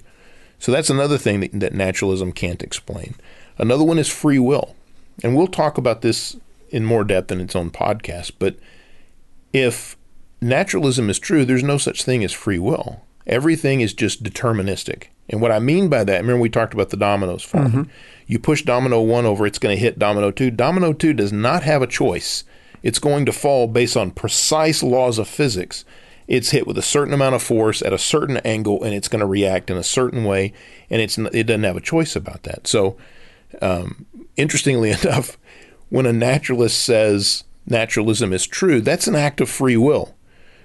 So 0.58 0.70
that's 0.70 0.90
another 0.90 1.18
thing 1.18 1.40
that, 1.40 1.58
that 1.60 1.74
naturalism 1.74 2.32
can't 2.32 2.62
explain. 2.62 3.14
Another 3.58 3.84
one 3.84 3.98
is 3.98 4.08
free 4.08 4.38
will, 4.38 4.76
and 5.22 5.36
we'll 5.36 5.46
talk 5.46 5.78
about 5.78 6.02
this 6.02 6.36
in 6.70 6.84
more 6.84 7.04
depth 7.04 7.30
in 7.32 7.40
its 7.40 7.56
own 7.56 7.70
podcast. 7.70 8.32
But 8.38 8.56
if 9.52 9.96
naturalism 10.40 11.10
is 11.10 11.18
true, 11.18 11.44
there's 11.44 11.62
no 11.62 11.78
such 11.78 12.04
thing 12.04 12.24
as 12.24 12.32
free 12.32 12.58
will. 12.58 13.02
Everything 13.26 13.80
is 13.80 13.94
just 13.94 14.22
deterministic. 14.22 15.04
And 15.28 15.40
what 15.40 15.52
I 15.52 15.58
mean 15.58 15.88
by 15.88 16.04
that, 16.04 16.20
remember 16.20 16.40
we 16.40 16.48
talked 16.48 16.74
about 16.74 16.90
the 16.90 16.96
dominoes 16.96 17.42
falling. 17.42 17.68
Mm-hmm. 17.68 17.90
You 18.26 18.38
push 18.38 18.62
domino 18.62 19.00
one 19.00 19.26
over, 19.26 19.46
it's 19.46 19.58
going 19.58 19.76
to 19.76 19.80
hit 19.80 19.98
domino 19.98 20.30
two. 20.30 20.50
Domino 20.50 20.92
two 20.92 21.12
does 21.12 21.32
not 21.32 21.62
have 21.62 21.82
a 21.82 21.86
choice. 21.86 22.44
It's 22.82 22.98
going 22.98 23.26
to 23.26 23.32
fall 23.32 23.66
based 23.66 23.96
on 23.96 24.10
precise 24.10 24.82
laws 24.82 25.18
of 25.18 25.28
physics. 25.28 25.84
It's 26.28 26.50
hit 26.50 26.66
with 26.66 26.78
a 26.78 26.82
certain 26.82 27.14
amount 27.14 27.34
of 27.34 27.42
force 27.42 27.82
at 27.82 27.92
a 27.92 27.98
certain 27.98 28.38
angle, 28.38 28.82
and 28.82 28.94
it's 28.94 29.08
going 29.08 29.20
to 29.20 29.26
react 29.26 29.70
in 29.70 29.76
a 29.76 29.82
certain 29.82 30.24
way, 30.24 30.52
and 30.88 31.02
it's 31.02 31.18
it 31.18 31.44
doesn't 31.44 31.64
have 31.64 31.76
a 31.76 31.80
choice 31.80 32.16
about 32.16 32.44
that. 32.44 32.66
So, 32.66 32.96
um, 33.60 34.06
interestingly 34.36 34.90
enough, 35.02 35.38
when 35.90 36.06
a 36.06 36.12
naturalist 36.12 36.82
says 36.82 37.44
naturalism 37.66 38.32
is 38.32 38.46
true, 38.46 38.80
that's 38.80 39.06
an 39.06 39.16
act 39.16 39.40
of 39.40 39.50
free 39.50 39.76
will 39.76 40.14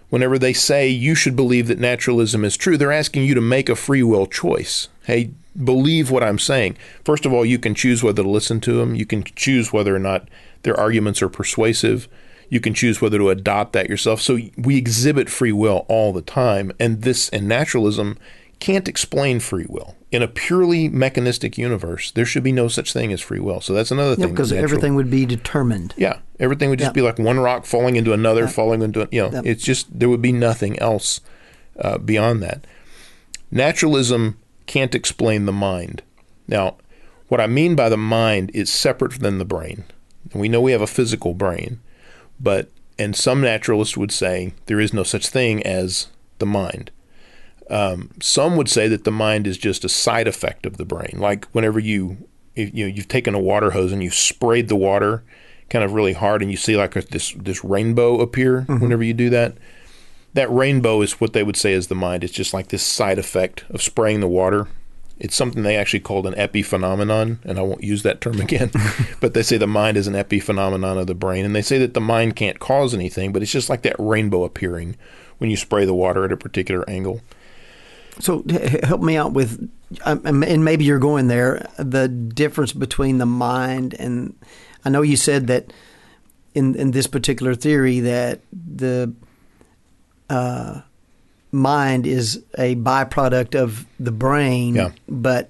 whenever 0.10 0.40
they 0.40 0.54
say 0.54 0.88
you 0.88 1.16
should 1.16 1.36
believe 1.36 1.68
that 1.68 1.80
naturalism 1.80 2.46
is 2.46 2.58
true, 2.58 2.78
they're 2.78 2.92
asking 2.92 3.26
you 3.26 3.34
to 3.36 3.42
make 3.42 3.70
a 3.70 3.76
free 3.76 4.04
will 4.04 4.26
choice. 4.26 4.90
Hey, 5.06 5.32
believe 5.64 6.12
what 6.12 6.24
I'm 6.24 6.40
saying. 6.40 6.78
First 7.04 7.26
of 7.26 7.34
all, 7.34 7.46
you 7.46 7.58
can 7.60 7.74
choose 7.76 8.04
whether 8.04 8.24
to 8.24 8.30
listen 8.30 8.60
to 8.62 8.74
them. 8.74 8.96
You 8.96 9.06
can 9.06 9.24
choose 9.24 9.74
whether 9.74 9.96
or 9.96 10.00
not 10.00 10.28
their 10.64 10.80
arguments 10.80 11.22
are 11.22 11.30
persuasive. 11.30 12.08
You 12.50 12.60
can 12.60 12.74
choose 12.74 13.02
whether 13.02 13.18
to 13.18 13.30
adopt 13.30 13.74
that 13.74 13.90
yourself. 13.90 14.22
So 14.22 14.40
we 14.58 14.78
exhibit 14.78 15.30
free 15.30 15.52
will 15.52 15.86
all 15.90 16.14
the 16.14 16.22
time, 16.22 16.72
and 16.80 17.02
this 17.02 17.28
and 17.30 17.48
naturalism 17.48 18.18
can't 18.60 18.88
explain 18.88 19.40
free 19.40 19.66
will. 19.68 19.96
In 20.12 20.24
a 20.24 20.28
purely 20.28 20.88
mechanistic 20.88 21.58
universe, 21.58 22.12
there 22.12 22.26
should 22.26 22.44
be 22.44 22.54
no 22.54 22.70
such 22.70 22.94
thing 22.94 23.12
as 23.12 23.20
free 23.22 23.40
will. 23.42 23.60
So 23.62 23.74
that's 23.74 23.92
another 23.92 24.16
thing. 24.16 24.30
because 24.30 24.54
everything 24.54 24.96
would 24.96 25.12
be 25.12 25.26
determined. 25.26 25.94
yeah, 25.98 26.20
everything 26.40 26.70
would 26.70 26.80
just 26.80 26.90
Yeah. 26.92 26.94
be 26.94 27.02
like 27.02 27.20
one 27.20 27.40
rock 27.40 27.66
falling 27.66 27.98
into 27.98 28.14
another, 28.14 28.48
falling 28.48 28.82
into 28.82 29.08
you 29.12 29.24
know. 29.24 29.30
Yeah. 29.34 29.42
It's 29.44 29.64
just 29.64 30.00
there 30.00 30.08
would 30.10 30.22
be 30.22 30.32
nothing 30.32 30.80
else 30.80 31.20
uh, 31.78 31.98
beyond 31.98 32.42
that. 32.44 32.66
Naturalism 33.52 34.38
can't 34.68 34.94
explain 34.94 35.46
the 35.46 35.54
mind. 35.54 36.04
Now, 36.48 36.78
what 37.28 37.42
I 37.42 37.48
mean 37.48 37.76
by 37.76 37.90
the 37.90 37.98
mind 37.98 38.52
is 38.54 38.70
separate 38.70 39.20
than 39.20 39.38
the 39.38 39.46
brain. 39.46 39.86
We 40.34 40.50
know 40.50 40.62
we 40.62 40.74
have 40.74 40.82
a 40.82 40.88
physical 40.88 41.34
brain, 41.34 41.80
but 42.40 42.70
and 43.00 43.16
some 43.16 43.42
naturalists 43.42 43.98
would 43.98 44.12
say 44.12 44.54
there 44.66 44.80
is 44.80 44.94
no 44.94 45.04
such 45.04 45.28
thing 45.28 45.64
as 45.64 46.08
the 46.40 46.46
mind. 46.46 46.92
Um, 47.70 48.12
some 48.22 48.56
would 48.56 48.70
say 48.70 48.88
that 48.88 49.04
the 49.04 49.12
mind 49.12 49.46
is 49.46 49.58
just 49.58 49.84
a 49.84 49.90
side 49.90 50.28
effect 50.28 50.66
of 50.66 50.78
the 50.78 50.86
brain. 50.86 51.16
Like 51.18 51.46
whenever 51.48 51.80
you, 51.80 52.18
if, 52.56 52.74
you 52.74 52.86
know, 52.86 52.94
you've 52.94 53.10
taken 53.10 53.36
a 53.36 53.40
water 53.40 53.72
hose 53.72 53.92
and 53.92 54.02
you've 54.02 54.14
sprayed 54.14 54.68
the 54.68 54.76
water 54.76 55.24
kind 55.70 55.84
of 55.84 55.94
really 55.94 56.14
hard, 56.14 56.42
and 56.42 56.50
you 56.50 56.58
see 56.58 56.78
like 56.78 56.96
a, 56.96 57.02
this 57.02 57.34
this 57.34 57.64
rainbow 57.64 58.20
appear. 58.22 58.62
Mm-hmm. 58.62 58.80
Whenever 58.80 59.04
you 59.04 59.14
do 59.14 59.30
that, 59.32 59.58
that 60.38 60.52
rainbow 60.52 61.02
is 61.02 61.20
what 61.20 61.34
they 61.34 61.42
would 61.42 61.58
say 61.58 61.74
is 61.74 61.88
the 61.88 61.96
mind. 61.96 62.24
It's 62.24 62.32
just 62.32 62.54
like 62.54 62.68
this 62.68 62.84
side 62.84 63.18
effect 63.18 63.66
of 63.72 63.82
spraying 63.82 64.20
the 64.20 64.28
water. 64.28 64.68
It's 65.18 65.36
something 65.36 65.64
they 65.64 65.76
actually 65.76 66.02
called 66.02 66.28
an 66.28 66.36
epiphenomenon, 66.36 67.40
and 67.44 67.58
I 67.58 67.64
won't 67.64 67.84
use 67.84 68.04
that 68.04 68.22
term 68.22 68.40
again. 68.40 68.70
but 69.20 69.34
they 69.34 69.42
say 69.42 69.58
the 69.58 69.66
mind 69.66 69.98
is 69.98 70.06
an 70.06 70.14
epiphenomenon 70.14 71.00
of 71.00 71.08
the 71.08 71.16
brain, 71.16 71.44
and 71.44 71.56
they 71.56 71.64
say 71.64 71.80
that 71.80 71.96
the 71.96 72.00
mind 72.02 72.36
can't 72.36 72.60
cause 72.60 72.94
anything, 72.94 73.34
but 73.34 73.42
it's 73.42 73.52
just 73.52 73.68
like 73.68 73.82
that 73.82 73.96
rainbow 73.98 74.44
appearing 74.44 74.96
when 75.40 75.50
you 75.50 75.58
spray 75.58 75.86
the 75.86 75.96
water 75.96 76.24
at 76.24 76.32
a 76.32 76.38
particular 76.38 76.88
angle. 76.88 77.22
So 78.20 78.44
help 78.84 79.02
me 79.02 79.18
out 79.18 79.34
with, 79.34 79.72
um, 80.06 80.44
and 80.44 80.64
maybe 80.64 80.86
you're 80.86 81.00
going 81.00 81.30
there. 81.30 81.68
The 81.80 82.08
difference 82.08 82.74
between 82.74 83.18
the 83.18 83.26
mind 83.26 83.96
and 83.96 84.36
I 84.86 84.90
know 84.90 85.02
you 85.02 85.18
said 85.18 85.48
that 85.48 85.74
in 86.54 86.76
in 86.76 86.92
this 86.92 87.08
particular 87.08 87.56
theory 87.56 88.00
that 88.02 88.42
the 88.52 89.14
uh, 90.30 90.82
mind 91.52 92.06
is 92.06 92.44
a 92.58 92.76
byproduct 92.76 93.56
of 93.56 93.86
the 94.00 94.12
brain, 94.12 94.76
yeah. 94.76 94.92
but 95.08 95.50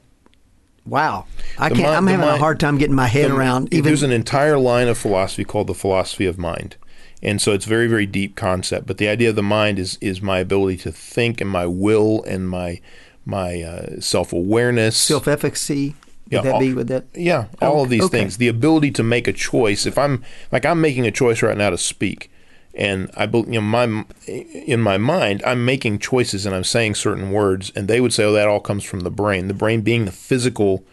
wow, 0.85 1.25
I 1.57 1.69
can't. 1.69 1.87
I'm 1.87 2.07
having 2.07 2.25
mind, 2.25 2.35
a 2.35 2.39
hard 2.39 2.59
time 2.59 2.77
getting 2.77 2.95
my 2.95 3.07
head 3.07 3.31
the, 3.31 3.35
around. 3.35 3.73
Even 3.73 3.85
there's 3.85 4.03
an 4.03 4.11
entire 4.11 4.57
line 4.57 4.87
of 4.87 4.97
philosophy 4.97 5.43
called 5.43 5.67
the 5.67 5.73
philosophy 5.73 6.25
of 6.25 6.37
mind, 6.37 6.75
and 7.21 7.41
so 7.41 7.53
it's 7.53 7.65
very 7.65 7.87
very 7.87 8.05
deep 8.05 8.35
concept. 8.35 8.87
But 8.87 8.97
the 8.97 9.07
idea 9.07 9.29
of 9.29 9.35
the 9.35 9.43
mind 9.43 9.79
is 9.79 9.97
is 10.01 10.21
my 10.21 10.39
ability 10.39 10.77
to 10.77 10.91
think 10.91 11.41
and 11.41 11.49
my 11.49 11.65
will 11.65 12.23
and 12.23 12.49
my 12.49 12.81
my 13.25 13.61
uh, 13.61 13.99
self 13.99 14.31
awareness, 14.33 14.97
self 14.97 15.27
efficacy. 15.27 15.95
Would 16.25 16.33
yeah, 16.33 16.41
that 16.41 16.53
all, 16.55 16.59
be 16.59 16.73
with 16.73 16.89
that? 16.89 17.05
Yeah, 17.13 17.45
all 17.61 17.83
of 17.83 17.89
these 17.89 18.03
okay. 18.03 18.19
things. 18.19 18.37
The 18.37 18.49
ability 18.49 18.91
to 18.91 19.03
make 19.03 19.29
a 19.29 19.33
choice. 19.33 19.85
If 19.85 19.97
I'm 19.97 20.23
like 20.51 20.65
I'm 20.65 20.81
making 20.81 21.07
a 21.07 21.11
choice 21.11 21.41
right 21.41 21.57
now 21.57 21.69
to 21.69 21.77
speak, 21.77 22.29
and 22.77 23.09
I, 23.17 23.25
you 23.25 23.59
know, 23.59 23.61
my 23.61 24.05
in 24.27 24.79
my 24.79 24.97
mind, 24.97 25.41
I'm 25.45 25.65
making 25.65 25.99
choices 25.99 26.45
and 26.45 26.55
I'm 26.55 26.63
saying 26.63 26.95
certain 26.95 27.31
words, 27.31 27.71
and 27.75 27.87
they 27.87 27.99
would 27.99 28.13
say, 28.13 28.23
"Oh, 28.23 28.31
that 28.33 28.47
all 28.47 28.59
comes 28.59 28.83
from 28.83 29.01
the 29.01 29.11
brain." 29.11 29.47
The 29.47 29.53
brain 29.55 29.81
being 29.81 30.05
the 30.05 30.11
physical 30.11 30.85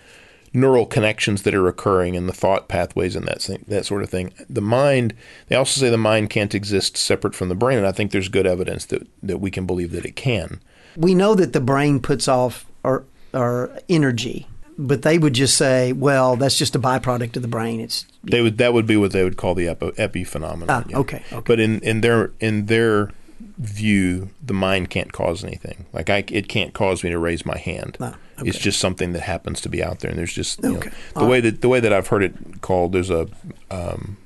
neural 0.55 0.87
connections 0.87 1.43
that 1.43 1.55
are 1.55 1.69
occurring 1.69 2.17
and 2.17 2.29
the 2.29 2.33
thought 2.33 2.69
pathways 2.69 3.17
and 3.17 3.27
that 3.27 3.43
thing, 3.43 3.65
that 3.69 3.85
sort 3.85 4.03
of 4.03 4.09
thing. 4.09 4.33
The 4.49 4.63
mind. 4.63 5.13
They 5.49 5.57
also 5.57 5.79
say 5.79 5.91
the 5.91 5.99
mind 5.99 6.31
can't 6.31 6.55
exist 6.55 6.97
separate 6.97 7.35
from 7.35 7.51
the 7.51 7.55
brain, 7.55 7.77
and 7.77 7.87
I 7.87 7.93
think 7.93 8.13
there's 8.13 8.29
good 8.29 8.47
evidence 8.47 8.87
that 8.87 9.07
that 9.23 9.39
we 9.39 9.51
can 9.51 9.67
believe 9.67 9.93
that 9.93 10.07
it 10.07 10.17
can. 10.17 10.61
We 10.97 11.15
know 11.15 11.35
that 11.35 11.53
the 11.53 11.61
brain 11.61 12.01
puts 12.01 12.29
off 12.29 12.65
or 12.83 13.05
or 13.35 13.79
energy 13.91 14.47
but 14.79 15.03
they 15.03 15.19
would 15.19 15.35
just 15.35 15.57
say, 15.57 15.93
"Well, 15.93 16.37
that's 16.37 16.59
just 16.59 16.75
a 16.75 16.79
byproduct 16.79 17.37
of 17.37 17.43
the 17.43 17.49
brain." 17.49 17.81
It's 17.81 18.07
they 18.23 18.41
would 18.41 18.59
that 18.59 18.73
would 18.73 18.87
be 18.87 18.97
what 18.97 19.13
they 19.13 19.25
would 19.25 19.37
call 19.37 19.55
the 19.55 19.69
epi, 19.69 19.91
epiphenomenon. 19.93 20.67
Ah, 20.69 20.85
yeah. 20.89 20.99
okay, 20.99 21.23
okay. 21.33 21.43
But 21.47 21.61
in 21.61 21.81
in 21.81 22.01
their 22.01 22.33
in 22.41 22.67
their 22.67 23.11
view, 23.59 24.31
the 24.43 24.55
mind 24.55 24.91
can't 24.91 25.13
cause 25.13 25.45
anything. 25.45 25.87
Like 25.93 26.11
I, 26.11 26.25
it 26.29 26.49
can't 26.49 26.75
cause 26.75 27.05
me 27.05 27.11
to 27.11 27.19
raise 27.19 27.47
my 27.47 27.59
hand. 27.59 27.97
Ah, 28.01 28.17
okay. 28.39 28.49
It's 28.49 28.59
just 28.59 28.81
something 28.81 29.13
that 29.13 29.23
happens 29.23 29.61
to 29.63 29.69
be 29.69 29.83
out 29.83 30.01
there, 30.01 30.11
and 30.11 30.19
there's 30.19 30.33
just 30.33 30.65
okay. 30.65 30.91
know, 31.15 31.23
the 31.23 31.27
way 31.27 31.41
that 31.41 31.61
the 31.61 31.69
way 31.69 31.81
that 31.81 31.93
I've 31.93 32.09
heard 32.09 32.23
it 32.23 32.61
called. 32.61 32.93
There's 32.93 33.11
a 33.11 33.29
um, 33.71 34.17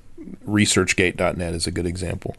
ResearchGate.net 0.48 1.54
is 1.54 1.66
a 1.66 1.70
good 1.70 1.86
example. 1.86 2.34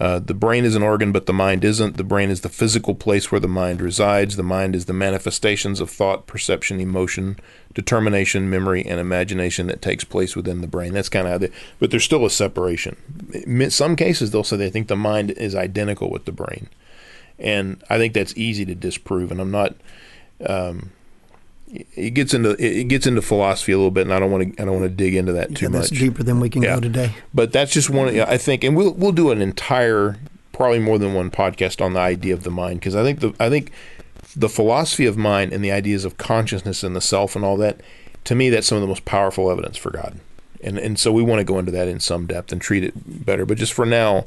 Uh, 0.00 0.18
the 0.18 0.34
brain 0.34 0.64
is 0.64 0.74
an 0.74 0.82
organ, 0.82 1.12
but 1.12 1.26
the 1.26 1.32
mind 1.32 1.64
isn't. 1.64 1.96
The 1.96 2.04
brain 2.04 2.28
is 2.28 2.40
the 2.40 2.48
physical 2.48 2.96
place 2.96 3.30
where 3.30 3.40
the 3.40 3.46
mind 3.46 3.80
resides. 3.80 4.34
The 4.34 4.42
mind 4.42 4.74
is 4.74 4.86
the 4.86 4.92
manifestations 4.92 5.80
of 5.80 5.88
thought, 5.88 6.26
perception, 6.26 6.80
emotion, 6.80 7.38
determination, 7.74 8.50
memory, 8.50 8.84
and 8.84 8.98
imagination 8.98 9.68
that 9.68 9.80
takes 9.80 10.02
place 10.02 10.34
within 10.34 10.62
the 10.62 10.66
brain. 10.66 10.92
That's 10.92 11.08
kind 11.08 11.28
of 11.28 11.32
how 11.32 11.38
they, 11.38 11.50
but 11.78 11.92
there's 11.92 12.04
still 12.04 12.26
a 12.26 12.30
separation. 12.30 12.96
In 13.46 13.70
some 13.70 13.94
cases, 13.94 14.32
they'll 14.32 14.42
say 14.42 14.56
they 14.56 14.70
think 14.70 14.88
the 14.88 14.96
mind 14.96 15.30
is 15.30 15.54
identical 15.54 16.10
with 16.10 16.24
the 16.24 16.32
brain. 16.32 16.68
And 17.38 17.82
I 17.88 17.98
think 17.98 18.14
that's 18.14 18.36
easy 18.36 18.64
to 18.64 18.74
disprove. 18.74 19.30
And 19.30 19.40
I'm 19.40 19.52
not, 19.52 19.76
um, 20.44 20.90
it 21.74 22.14
gets 22.14 22.32
into 22.32 22.50
it 22.58 22.84
gets 22.84 23.06
into 23.06 23.20
philosophy 23.20 23.72
a 23.72 23.76
little 23.76 23.90
bit, 23.90 24.02
and 24.02 24.14
I 24.14 24.20
don't 24.20 24.30
want 24.30 24.56
to 24.56 24.62
I 24.62 24.64
don't 24.64 24.80
want 24.80 24.84
to 24.84 24.94
dig 24.94 25.14
into 25.14 25.32
that 25.32 25.54
too 25.54 25.66
yeah, 25.66 25.70
that's 25.70 25.90
much. 25.90 26.00
deeper 26.00 26.22
than 26.22 26.40
we 26.40 26.48
can 26.48 26.62
yeah. 26.62 26.76
go 26.76 26.80
today. 26.80 27.14
But 27.32 27.52
that's 27.52 27.72
just 27.72 27.90
one. 27.90 28.08
I 28.20 28.38
think, 28.38 28.62
and 28.62 28.76
we'll 28.76 28.92
we'll 28.92 29.12
do 29.12 29.30
an 29.30 29.42
entire, 29.42 30.16
probably 30.52 30.78
more 30.78 30.98
than 30.98 31.14
one 31.14 31.30
podcast 31.30 31.84
on 31.84 31.94
the 31.94 32.00
idea 32.00 32.32
of 32.32 32.44
the 32.44 32.50
mind 32.50 32.80
because 32.80 32.94
I 32.94 33.02
think 33.02 33.20
the 33.20 33.34
I 33.40 33.48
think 33.48 33.72
the 34.36 34.48
philosophy 34.48 35.06
of 35.06 35.16
mind 35.16 35.52
and 35.52 35.64
the 35.64 35.72
ideas 35.72 36.04
of 36.04 36.16
consciousness 36.16 36.82
and 36.82 36.94
the 36.94 37.00
self 37.00 37.34
and 37.34 37.44
all 37.44 37.56
that. 37.56 37.80
To 38.24 38.34
me, 38.34 38.48
that's 38.48 38.66
some 38.66 38.76
of 38.76 38.82
the 38.82 38.88
most 38.88 39.04
powerful 39.04 39.50
evidence 39.50 39.76
for 39.76 39.90
God, 39.90 40.18
and 40.62 40.78
and 40.78 40.98
so 40.98 41.12
we 41.12 41.22
want 41.22 41.40
to 41.40 41.44
go 41.44 41.58
into 41.58 41.72
that 41.72 41.88
in 41.88 42.00
some 42.00 42.26
depth 42.26 42.52
and 42.52 42.60
treat 42.60 42.84
it 42.84 42.94
better. 43.26 43.44
But 43.44 43.58
just 43.58 43.72
for 43.72 43.84
now, 43.84 44.26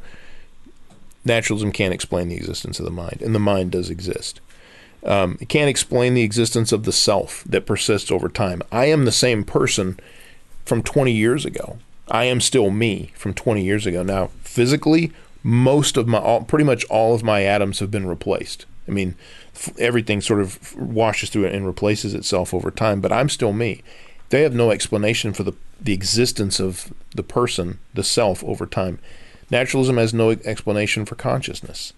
naturalism 1.24 1.72
can't 1.72 1.94
explain 1.94 2.28
the 2.28 2.36
existence 2.36 2.78
of 2.78 2.86
the 2.86 2.92
mind, 2.92 3.22
and 3.22 3.34
the 3.34 3.40
mind 3.40 3.72
does 3.72 3.90
exist. 3.90 4.42
Um, 5.06 5.38
it 5.40 5.50
can't 5.50 5.70
explain 5.70 6.14
the 6.14 6.24
existence 6.24 6.72
of 6.72 6.84
the 6.84 6.92
self 6.92 7.44
that 7.46 7.66
persists 7.66 8.12
over 8.12 8.30
time. 8.30 8.62
I 8.72 8.86
am 8.86 9.06
the 9.06 9.12
same 9.12 9.44
person 9.44 10.00
from 10.66 10.84
20 10.84 11.12
years 11.12 11.46
ago. 11.46 11.78
I 12.10 12.26
am 12.26 12.42
still 12.42 12.70
me 12.70 13.12
from 13.16 13.34
20 13.34 13.64
years 13.64 13.86
ago. 13.86 14.04
Now, 14.04 14.28
physically, 14.42 15.12
most 15.44 15.98
of 15.98 16.08
my, 16.08 16.18
all, 16.18 16.44
pretty 16.44 16.66
much 16.66 16.86
all 16.86 17.14
of 17.14 17.24
my 17.24 17.44
atoms 17.44 17.80
have 17.80 17.92
been 17.92 18.08
replaced. 18.08 18.66
I 18.88 18.92
mean, 18.92 19.16
f- 19.54 19.78
everything 19.78 20.22
sort 20.22 20.42
of 20.42 20.76
washes 20.76 21.30
through 21.30 21.46
it 21.46 21.56
and 21.56 21.66
replaces 21.66 22.14
itself 22.14 22.54
over 22.54 22.72
time, 22.72 23.02
but 23.02 23.12
I'm 23.12 23.30
still 23.30 23.54
me. 23.54 23.84
They 24.30 24.42
have 24.42 24.54
no 24.54 24.72
explanation 24.72 25.34
for 25.34 25.44
the, 25.44 25.54
the 25.80 25.94
existence 25.94 26.60
of 26.60 26.94
the 27.16 27.24
person, 27.24 27.80
the 27.94 28.04
self, 28.04 28.44
over 28.44 28.66
time. 28.66 29.00
Naturalism 29.50 29.98
has 29.98 30.14
no 30.14 30.32
explanation 30.32 31.06
for 31.06 31.16
consciousness. 31.16 31.94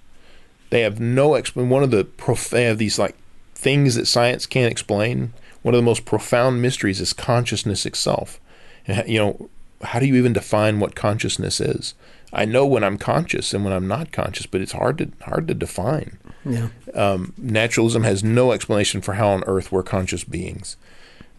They 0.69 0.81
have 0.81 0.99
no 0.99 1.35
explanation. 1.35 1.69
One 1.69 1.83
of 1.83 1.91
the 1.91 2.05
prof- 2.05 2.49
they 2.49 2.63
have 2.63 2.77
these 2.77 2.99
like 2.99 3.15
things 3.55 3.95
that 3.95 4.05
science 4.07 4.45
can't 4.45 4.71
explain. 4.71 5.33
One 5.61 5.73
of 5.73 5.79
the 5.79 5.85
most 5.85 6.05
profound 6.05 6.61
mysteries 6.61 7.01
is 7.01 7.13
consciousness 7.13 7.85
itself. 7.85 8.39
And, 8.87 9.07
you 9.07 9.19
know, 9.19 9.49
how 9.81 9.99
do 9.99 10.05
you 10.05 10.15
even 10.15 10.33
define 10.33 10.79
what 10.79 10.95
consciousness 10.95 11.59
is? 11.59 11.93
I 12.31 12.45
know 12.45 12.65
when 12.65 12.83
I'm 12.83 12.97
conscious 12.97 13.53
and 13.53 13.63
when 13.63 13.73
I'm 13.73 13.87
not 13.87 14.11
conscious, 14.11 14.45
but 14.45 14.61
it's 14.61 14.73
hard 14.73 14.99
to 14.99 15.11
hard 15.21 15.47
to 15.47 15.53
define. 15.53 16.19
Yeah. 16.45 16.69
Um, 16.93 17.33
naturalism 17.37 18.03
has 18.03 18.23
no 18.23 18.51
explanation 18.51 19.01
for 19.01 19.13
how 19.13 19.29
on 19.29 19.43
earth 19.45 19.71
we're 19.71 19.83
conscious 19.83 20.23
beings. 20.23 20.77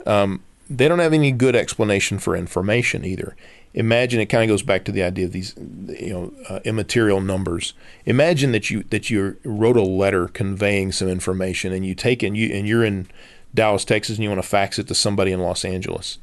Um, 0.04 0.42
they 0.70 0.86
don't 0.86 1.00
have 1.00 1.12
any 1.12 1.32
good 1.32 1.56
explanation 1.56 2.20
for 2.20 2.36
information 2.36 3.04
either. 3.04 3.34
Imagine 3.74 4.20
it 4.20 4.26
kind 4.26 4.44
of 4.44 4.48
goes 4.48 4.62
back 4.62 4.84
to 4.84 4.92
the 4.92 5.02
idea 5.02 5.26
of 5.26 5.32
these 5.32 5.54
you 5.56 6.10
know 6.10 6.32
uh, 6.48 6.60
immaterial 6.64 7.20
numbers. 7.20 7.74
Imagine 8.06 8.52
that 8.52 8.70
you 8.70 8.84
that 8.84 9.10
you 9.10 9.36
wrote 9.44 9.76
a 9.76 9.82
letter 9.82 10.28
conveying 10.28 10.92
some 10.92 11.08
information 11.08 11.72
and 11.72 11.84
you 11.84 11.94
take 11.96 12.22
and 12.22 12.36
you 12.36 12.52
and 12.54 12.68
you're 12.68 12.84
in 12.84 13.08
Dallas 13.52 13.84
Texas 13.84 14.16
and 14.16 14.22
you 14.22 14.30
want 14.30 14.42
to 14.42 14.48
fax 14.48 14.78
it 14.78 14.86
to 14.86 14.94
somebody 14.94 15.32
in 15.32 15.40
Los 15.40 15.64
Angeles. 15.64 16.18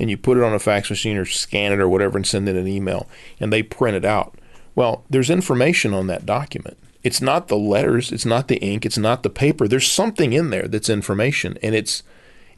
And 0.00 0.10
you 0.10 0.16
put 0.16 0.36
it 0.38 0.42
on 0.42 0.54
a 0.54 0.58
fax 0.58 0.90
machine 0.90 1.16
or 1.16 1.24
scan 1.24 1.72
it 1.72 1.80
or 1.80 1.88
whatever 1.88 2.18
and 2.18 2.26
send 2.26 2.48
it 2.48 2.56
an 2.56 2.66
email 2.66 3.06
and 3.38 3.52
they 3.52 3.62
print 3.62 3.96
it 3.96 4.06
out. 4.06 4.38
Well 4.74 5.04
there's 5.10 5.30
information 5.30 5.92
on 5.92 6.06
that 6.06 6.24
document. 6.24 6.78
It's 7.02 7.20
not 7.20 7.48
the 7.48 7.58
letters 7.58 8.10
it's 8.10 8.26
not 8.26 8.48
the 8.48 8.56
ink 8.56 8.86
it's 8.86 8.98
not 8.98 9.22
the 9.22 9.30
paper. 9.30 9.68
There's 9.68 9.90
something 9.90 10.32
in 10.32 10.48
there 10.48 10.66
that's 10.66 10.88
information 10.88 11.58
and 11.62 11.74
it's 11.74 12.02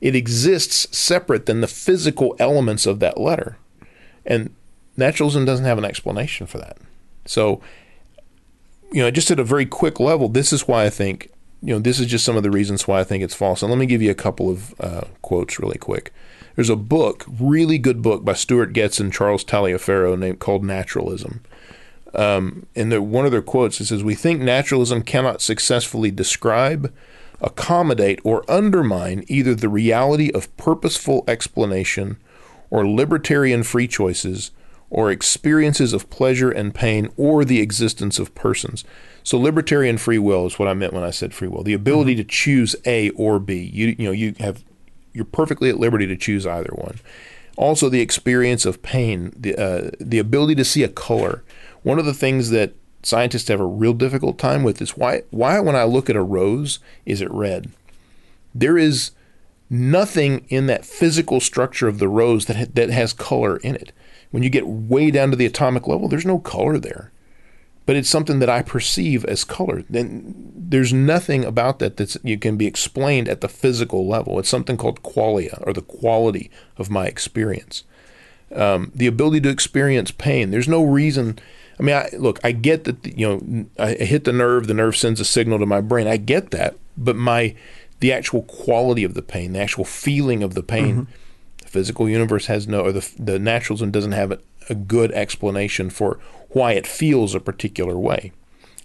it 0.00 0.14
exists 0.14 0.96
separate 0.96 1.46
than 1.46 1.60
the 1.60 1.66
physical 1.66 2.36
elements 2.38 2.86
of 2.86 3.00
that 3.00 3.18
letter 3.18 3.56
and 4.28 4.54
naturalism 4.96 5.44
doesn't 5.44 5.64
have 5.64 5.78
an 5.78 5.84
explanation 5.84 6.46
for 6.46 6.58
that. 6.58 6.76
So, 7.24 7.60
you 8.92 9.02
know, 9.02 9.10
just 9.10 9.30
at 9.30 9.40
a 9.40 9.44
very 9.44 9.66
quick 9.66 9.98
level, 9.98 10.28
this 10.28 10.52
is 10.52 10.68
why 10.68 10.84
I 10.84 10.90
think, 10.90 11.30
you 11.62 11.72
know, 11.72 11.80
this 11.80 11.98
is 11.98 12.06
just 12.06 12.24
some 12.24 12.36
of 12.36 12.42
the 12.42 12.50
reasons 12.50 12.86
why 12.86 13.00
I 13.00 13.04
think 13.04 13.24
it's 13.24 13.34
false. 13.34 13.62
And 13.62 13.70
let 13.70 13.78
me 13.78 13.86
give 13.86 14.02
you 14.02 14.10
a 14.10 14.14
couple 14.14 14.50
of 14.50 14.78
uh, 14.80 15.02
quotes 15.22 15.58
really 15.58 15.78
quick. 15.78 16.12
There's 16.54 16.70
a 16.70 16.76
book, 16.76 17.24
really 17.40 17.78
good 17.78 18.02
book 18.02 18.24
by 18.24 18.34
Stewart 18.34 18.72
Goetz 18.72 19.00
and 19.00 19.12
Charles 19.12 19.44
Taliaferro 19.44 20.18
named 20.18 20.40
called 20.40 20.64
Naturalism. 20.64 21.40
Um, 22.14 22.66
and 22.74 22.90
the, 22.92 23.00
one 23.00 23.24
of 23.24 23.32
their 23.32 23.42
quotes 23.42 23.80
it 23.80 23.86
says, 23.86 24.02
"We 24.02 24.14
think 24.14 24.40
naturalism 24.40 25.02
cannot 25.02 25.42
successfully 25.42 26.10
describe, 26.10 26.92
accommodate, 27.40 28.20
or 28.24 28.44
undermine 28.50 29.24
either 29.28 29.54
the 29.54 29.68
reality 29.68 30.30
of 30.32 30.54
purposeful 30.56 31.24
explanation 31.28 32.16
or 32.70 32.86
libertarian 32.86 33.62
free 33.62 33.88
choices, 33.88 34.50
or 34.90 35.10
experiences 35.10 35.92
of 35.92 36.10
pleasure 36.10 36.50
and 36.50 36.74
pain, 36.74 37.10
or 37.16 37.44
the 37.44 37.60
existence 37.60 38.18
of 38.18 38.34
persons. 38.34 38.84
So 39.22 39.38
libertarian 39.38 39.98
free 39.98 40.18
will 40.18 40.46
is 40.46 40.58
what 40.58 40.68
I 40.68 40.74
meant 40.74 40.92
when 40.92 41.04
I 41.04 41.10
said 41.10 41.34
free 41.34 41.48
will. 41.48 41.62
The 41.62 41.74
ability 41.74 42.14
to 42.16 42.24
choose 42.24 42.74
A 42.86 43.10
or 43.10 43.38
B. 43.38 43.70
You 43.72 43.94
you 43.98 44.04
know 44.06 44.12
you 44.12 44.34
have 44.40 44.64
you're 45.12 45.24
perfectly 45.24 45.68
at 45.68 45.78
liberty 45.78 46.06
to 46.06 46.16
choose 46.16 46.46
either 46.46 46.72
one. 46.74 47.00
Also, 47.56 47.88
the 47.88 48.00
experience 48.00 48.64
of 48.64 48.82
pain, 48.82 49.32
the 49.36 49.56
uh, 49.56 49.90
the 50.00 50.18
ability 50.18 50.54
to 50.54 50.64
see 50.64 50.82
a 50.82 50.88
color. 50.88 51.44
One 51.82 51.98
of 51.98 52.06
the 52.06 52.14
things 52.14 52.50
that 52.50 52.74
scientists 53.08 53.48
have 53.48 53.60
a 53.60 53.66
real 53.66 53.94
difficult 53.94 54.38
time 54.38 54.62
with 54.62 54.82
is 54.82 54.96
why 54.96 55.22
why 55.30 55.58
when 55.60 55.74
I 55.74 55.84
look 55.84 56.10
at 56.10 56.16
a 56.16 56.22
rose 56.22 56.78
is 57.06 57.20
it 57.20 57.30
red? 57.30 57.70
There 58.54 58.78
is 58.78 59.12
nothing 59.70 60.46
in 60.48 60.66
that 60.66 60.84
physical 60.84 61.40
structure 61.40 61.88
of 61.88 61.98
the 61.98 62.08
rose 62.08 62.46
that 62.46 62.56
ha- 62.56 62.72
that 62.74 62.90
has 62.90 63.12
color 63.12 63.56
in 63.58 63.74
it. 63.74 63.92
When 64.30 64.42
you 64.42 64.50
get 64.50 64.66
way 64.66 65.10
down 65.10 65.30
to 65.30 65.36
the 65.36 65.46
atomic 65.46 65.86
level, 65.86 66.08
there's 66.08 66.26
no 66.26 66.38
color 66.38 66.78
there. 66.78 67.10
But 67.86 67.96
it's 67.96 68.10
something 68.10 68.38
that 68.40 68.50
I 68.50 68.60
perceive 68.60 69.24
as 69.24 69.44
color. 69.44 69.82
Then 69.88 70.52
there's 70.54 70.92
nothing 70.92 71.46
about 71.46 71.78
that 71.78 71.96
that 71.96 72.18
you 72.22 72.36
can 72.36 72.58
be 72.58 72.66
explained 72.66 73.28
at 73.28 73.40
the 73.40 73.48
physical 73.48 74.06
level. 74.06 74.38
It's 74.38 74.50
something 74.50 74.76
called 74.76 75.02
qualia, 75.02 75.66
or 75.66 75.72
the 75.72 75.80
quality 75.80 76.50
of 76.76 76.90
my 76.90 77.06
experience. 77.06 77.84
Um, 78.54 78.92
the 78.94 79.06
ability 79.06 79.40
to 79.42 79.48
experience 79.48 80.10
pain. 80.10 80.50
There's 80.50 80.68
no 80.68 80.84
reason. 80.84 81.38
I 81.78 81.82
mean, 81.82 81.94
I, 81.94 82.08
look, 82.16 82.40
I 82.42 82.52
get 82.52 82.84
that. 82.84 83.06
You 83.06 83.28
know, 83.28 83.66
I 83.78 83.92
hit 83.94 84.24
the 84.24 84.32
nerve. 84.32 84.66
The 84.66 84.74
nerve 84.74 84.96
sends 84.96 85.20
a 85.20 85.24
signal 85.24 85.58
to 85.58 85.66
my 85.66 85.80
brain. 85.80 86.06
I 86.06 86.16
get 86.16 86.50
that. 86.50 86.76
But 86.96 87.16
my 87.16 87.54
the 88.00 88.12
actual 88.12 88.42
quality 88.42 89.04
of 89.04 89.14
the 89.14 89.22
pain, 89.22 89.52
the 89.52 89.60
actual 89.60 89.84
feeling 89.84 90.42
of 90.42 90.54
the 90.54 90.62
pain. 90.62 90.94
Mm-hmm. 90.94 91.12
The 91.62 91.68
physical 91.68 92.08
universe 92.08 92.46
has 92.46 92.68
no, 92.68 92.82
or 92.82 92.92
the, 92.92 93.10
the 93.18 93.38
naturalism 93.38 93.90
doesn't 93.90 94.12
have 94.12 94.30
a, 94.30 94.38
a 94.70 94.74
good 94.74 95.12
explanation 95.12 95.90
for 95.90 96.18
why 96.50 96.72
it 96.72 96.86
feels 96.86 97.34
a 97.34 97.40
particular 97.40 97.98
way. 97.98 98.32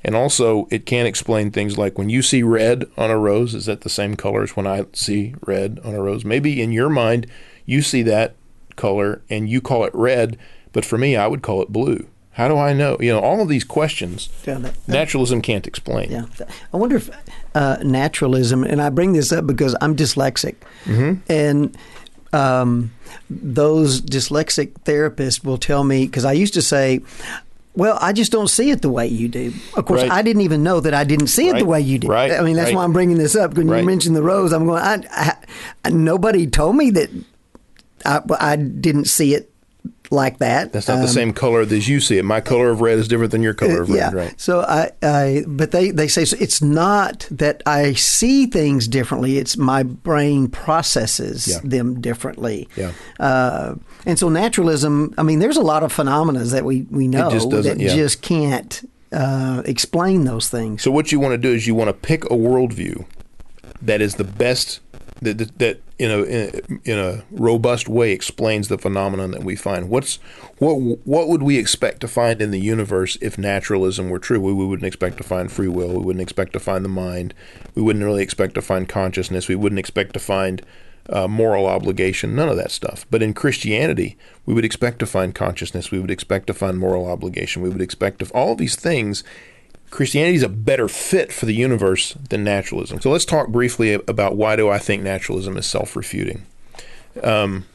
And 0.04 0.16
also, 0.16 0.68
it 0.70 0.86
can't 0.86 1.08
explain 1.08 1.50
things 1.50 1.78
like 1.78 1.98
when 1.98 2.10
you 2.10 2.22
see 2.22 2.44
red 2.44 2.90
on 2.98 3.10
a 3.10 3.18
rose, 3.18 3.56
is 3.56 3.68
that 3.68 3.82
the 3.82 3.90
same 3.90 4.16
color 4.16 4.44
as 4.44 4.56
when 4.56 4.68
I 4.68 4.86
see 4.92 5.36
red 5.46 5.80
on 5.84 5.96
a 5.96 6.02
rose? 6.02 6.26
Maybe 6.26 6.62
in 6.62 6.74
your 6.74 6.90
mind, 6.90 7.28
you 7.66 7.82
see 7.82 8.02
that 8.04 8.36
color 8.76 9.22
and 9.30 9.48
you 9.48 9.62
call 9.62 9.86
it 9.86 9.96
red, 9.96 10.38
but 10.74 10.84
for 10.84 10.98
me, 10.98 11.16
I 11.16 11.28
would 11.28 11.42
call 11.42 11.62
it 11.62 11.72
blue. 11.72 12.08
How 12.34 12.48
do 12.48 12.58
I 12.58 12.74
know? 12.74 12.98
You 13.00 13.14
know, 13.14 13.20
all 13.20 13.42
of 13.42 13.48
these 13.48 13.64
questions, 13.64 14.30
yeah, 14.46 14.56
that, 14.56 14.74
that, 14.74 14.88
naturalism 14.88 15.42
can't 15.42 15.68
explain. 15.68 16.12
Yeah, 16.12 16.26
I 16.74 16.78
wonder 16.78 16.96
if 16.96 17.10
uh, 17.54 17.78
naturalism, 17.84 18.64
and 18.64 18.82
I 18.82 18.90
bring 18.90 19.14
this 19.14 19.32
up 19.32 19.46
because 19.46 19.76
I'm 19.82 19.96
dyslexic, 19.96 20.56
mm-hmm. 20.86 21.22
and 21.32 21.78
um, 22.34 22.92
those 23.30 24.02
dyslexic 24.02 24.74
therapists 24.84 25.44
will 25.44 25.60
tell 25.60 25.84
me 25.84 26.06
because 26.06 26.26
I 26.26 26.34
used 26.34 26.54
to 26.56 26.62
say. 26.62 27.02
Well, 27.76 27.98
I 28.00 28.14
just 28.14 28.32
don't 28.32 28.50
see 28.50 28.70
it 28.70 28.84
the 28.84 28.90
way 28.92 29.08
you 29.08 29.28
do. 29.28 29.52
Of 29.76 29.86
course, 29.86 30.04
right. 30.04 30.12
I 30.12 30.22
didn't 30.22 30.44
even 30.44 30.62
know 30.62 30.80
that 30.80 30.94
I 30.94 31.04
didn't 31.04 31.26
see 31.26 31.48
it 31.48 31.54
right. 31.54 31.60
the 31.60 31.66
way 31.66 31.82
you 31.82 31.98
do. 31.98 32.08
Right. 32.08 32.32
I 32.32 32.42
mean, 32.44 32.56
that's 32.56 32.72
why 32.72 32.84
I'm 32.84 32.94
bringing 32.94 33.18
this 33.18 33.36
up. 33.36 33.56
When 33.56 33.68
you 33.68 33.84
mentioned 33.84 34.16
the 34.16 34.22
rose, 34.22 34.54
I'm 34.54 34.68
going. 34.68 34.84
I, 34.84 35.36
I, 35.84 35.90
nobody 35.90 36.46
told 36.46 36.76
me 36.76 36.92
that 36.92 37.10
I, 38.06 38.22
I 38.40 38.56
didn't 38.58 39.06
see 39.06 39.34
it 39.34 39.50
like 40.12 40.40
that. 40.40 40.72
That's 40.74 40.88
not 40.88 40.96
um, 40.96 41.02
the 41.02 41.08
same 41.08 41.34
color 41.34 41.62
as 41.62 41.88
you 41.88 42.00
see 42.00 42.18
it. 42.18 42.26
My 42.26 42.42
color 42.42 42.70
of 42.70 42.82
red 42.82 43.00
is 43.00 43.08
different 43.08 43.32
than 43.32 43.42
your 43.42 43.54
color 43.54 43.82
of 43.82 43.90
red, 43.90 43.98
yeah. 43.98 44.12
right? 44.12 44.40
So 44.40 44.62
I, 44.62 44.92
I, 45.02 45.44
but 45.48 45.72
they, 45.72 45.92
they 45.92 46.08
say 46.08 46.26
so 46.26 46.38
it's 46.40 46.62
not 46.62 47.28
that 47.32 47.64
I 47.66 47.94
see 47.94 48.46
things 48.46 48.88
differently. 48.88 49.38
It's 49.38 49.58
my 49.58 49.84
brain 49.84 50.50
processes 50.50 51.48
yeah. 51.48 51.60
them 51.64 52.02
differently. 52.02 52.70
Yeah. 52.76 52.92
Uh, 53.20 53.76
and 54.06 54.20
so 54.20 54.30
naturalism, 54.30 55.14
I 55.18 55.24
mean, 55.24 55.40
there's 55.40 55.58
a 55.58 55.62
lot 55.62 55.84
of 55.84 55.92
phenomena 55.92 56.44
that 56.44 56.66
we, 56.66 56.84
we 56.84 57.08
know 57.08 57.30
just 57.30 57.50
that 57.50 57.80
yeah. 57.80 57.96
just 57.96 58.22
can't 58.22 58.90
uh, 59.12 59.64
explain 59.66 60.26
those 60.26 60.50
things. 60.50 60.82
So 60.82 60.92
what 60.92 61.12
you 61.12 61.20
want 61.20 61.34
to 61.34 61.38
do 61.38 61.52
is 61.52 61.68
you 61.68 61.76
want 61.76 61.90
to 61.90 61.94
pick 61.94 62.26
a 62.26 62.36
worldview 62.36 63.06
that 63.82 64.02
is 64.02 64.16
the 64.16 64.24
best 64.24 64.80
that, 65.24 65.38
that, 65.38 65.60
that 65.60 65.82
in 66.00 66.12
a 66.12 66.24
in 66.84 67.00
a 67.00 67.24
robust 67.32 67.88
way 67.88 68.12
explains 68.12 68.68
the 68.68 68.78
phenomenon 68.78 69.32
that 69.32 69.44
we 69.44 69.56
find. 69.56 69.90
What's 69.90 70.16
what 70.58 70.76
what 71.06 71.28
would 71.28 71.44
we 71.44 71.58
expect 71.58 72.02
to 72.02 72.08
find 72.08 72.42
in 72.42 72.52
the 72.52 72.60
universe 72.60 73.18
if 73.22 73.38
naturalism 73.38 74.10
were 74.10 74.20
true? 74.20 74.40
We, 74.40 74.54
we 74.54 74.66
wouldn't 74.66 74.88
expect 74.88 75.18
to 75.18 75.24
find 75.24 75.52
free 75.52 75.68
will. 75.68 75.90
We 75.90 76.06
wouldn't 76.06 76.24
expect 76.24 76.54
to 76.54 76.60
find 76.60 76.84
the 76.84 76.90
mind. 76.90 77.34
We 77.76 77.82
wouldn't 77.82 78.06
really 78.06 78.24
expect 78.24 78.56
to 78.56 78.62
find 78.62 78.90
consciousness. 78.90 79.48
We 79.48 79.56
wouldn't 79.56 79.80
expect 79.80 80.14
to 80.14 80.20
find 80.20 80.62
uh, 81.10 81.28
moral 81.28 81.66
obligation. 81.66 82.36
None 82.36 82.50
of 82.50 82.58
that 82.58 82.72
stuff. 82.72 83.06
But 83.10 83.24
in 83.24 83.34
Christianity, 83.34 84.18
we 84.46 84.54
would 84.54 84.66
expect 84.66 85.00
to 85.00 85.06
find 85.06 85.36
consciousness. 85.36 85.92
We 85.92 86.00
would 86.00 86.12
expect 86.12 86.48
to 86.48 86.54
find 86.54 86.78
moral 86.78 87.10
obligation. 87.10 87.62
We 87.62 87.70
would 87.70 87.82
expect 87.82 88.20
to 88.20 88.30
all 88.34 88.56
these 88.56 88.76
things 88.76 89.24
Christianity 89.94 90.36
is 90.36 90.42
a 90.42 90.50
better 90.50 90.88
fit 90.88 91.32
for 91.32 91.46
the 91.46 91.54
universe 91.54 92.14
than 92.30 92.44
naturalism. 92.44 93.00
So 93.00 93.12
let's 93.12 93.26
talk 93.26 93.50
briefly 93.50 93.94
about 93.94 94.36
why 94.36 94.56
do 94.56 94.68
I 94.68 94.80
think 94.80 95.04
naturalism 95.04 95.56
is 95.56 95.68
self-refuting. 95.68 96.48
Um, 97.22 97.66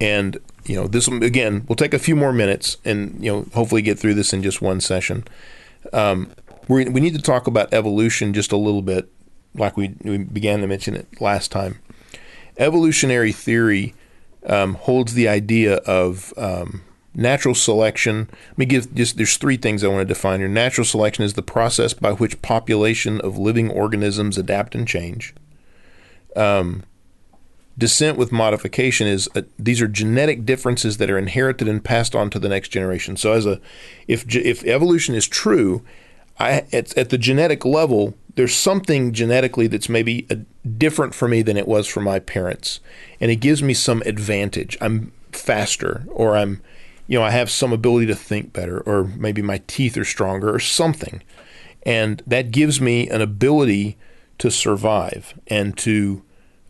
and 0.00 0.38
you 0.64 0.74
know, 0.74 0.88
this 0.88 1.06
again, 1.06 1.64
we'll 1.68 1.76
take 1.76 1.94
a 1.94 1.98
few 2.00 2.16
more 2.16 2.32
minutes 2.32 2.78
and 2.84 3.24
you 3.24 3.30
know, 3.30 3.46
hopefully 3.54 3.82
get 3.82 4.00
through 4.00 4.14
this 4.14 4.32
in 4.32 4.42
just 4.42 4.60
one 4.62 4.80
session. 4.80 5.22
Um, 5.92 6.32
we 6.66 6.88
we 6.88 7.00
need 7.00 7.14
to 7.14 7.22
talk 7.22 7.46
about 7.46 7.72
evolution 7.72 8.34
just 8.34 8.50
a 8.50 8.56
little 8.56 8.82
bit, 8.82 9.08
like 9.54 9.76
we, 9.76 9.94
we 10.02 10.18
began 10.18 10.60
to 10.60 10.66
mention 10.66 10.96
it 10.96 11.20
last 11.20 11.52
time. 11.52 11.78
Evolutionary 12.58 13.30
theory 13.30 13.94
um, 14.46 14.74
holds 14.74 15.14
the 15.14 15.28
idea 15.28 15.76
of 15.76 16.34
um, 16.36 16.82
Natural 17.14 17.54
selection. 17.54 18.28
Let 18.50 18.58
me 18.58 18.66
give 18.66 18.94
just 18.94 19.16
there's 19.16 19.36
three 19.36 19.56
things 19.56 19.84
I 19.84 19.88
want 19.88 20.00
to 20.00 20.14
define 20.14 20.40
here. 20.40 20.48
Natural 20.48 20.84
selection 20.84 21.24
is 21.24 21.34
the 21.34 21.42
process 21.42 21.94
by 21.94 22.12
which 22.12 22.42
population 22.42 23.20
of 23.20 23.38
living 23.38 23.70
organisms 23.70 24.36
adapt 24.36 24.74
and 24.74 24.86
change. 24.86 25.34
Um, 26.34 26.82
descent 27.78 28.18
with 28.18 28.32
modification 28.32 29.06
is 29.06 29.28
a, 29.34 29.44
these 29.58 29.80
are 29.80 29.88
genetic 29.88 30.44
differences 30.44 30.96
that 30.96 31.10
are 31.10 31.18
inherited 31.18 31.68
and 31.68 31.84
passed 31.84 32.14
on 32.14 32.30
to 32.30 32.38
the 32.38 32.48
next 32.48 32.68
generation. 32.68 33.16
So 33.16 33.32
as 33.32 33.46
a 33.46 33.60
if 34.08 34.34
if 34.34 34.64
evolution 34.64 35.14
is 35.14 35.28
true, 35.28 35.84
I 36.38 36.66
at, 36.72 36.96
at 36.98 37.10
the 37.10 37.18
genetic 37.18 37.64
level 37.64 38.14
there's 38.34 38.54
something 38.54 39.12
genetically 39.12 39.68
that's 39.68 39.88
maybe 39.88 40.26
a, 40.30 40.38
different 40.68 41.14
for 41.14 41.28
me 41.28 41.42
than 41.42 41.56
it 41.56 41.68
was 41.68 41.86
for 41.86 42.00
my 42.00 42.18
parents, 42.18 42.80
and 43.20 43.30
it 43.30 43.36
gives 43.36 43.62
me 43.62 43.74
some 43.74 44.02
advantage. 44.02 44.76
I'm 44.80 45.12
faster, 45.30 46.04
or 46.10 46.36
I'm 46.36 46.60
you 47.06 47.18
know, 47.18 47.24
I 47.24 47.30
have 47.30 47.50
some 47.50 47.72
ability 47.72 48.06
to 48.06 48.14
think 48.14 48.52
better, 48.52 48.80
or 48.80 49.04
maybe 49.04 49.42
my 49.42 49.62
teeth 49.66 49.96
are 49.96 50.04
stronger, 50.04 50.54
or 50.54 50.60
something. 50.60 51.22
And 51.84 52.22
that 52.26 52.50
gives 52.50 52.80
me 52.80 53.08
an 53.08 53.20
ability 53.20 53.98
to 54.38 54.50
survive 54.50 55.38
and 55.46 55.76
to. 55.78 56.22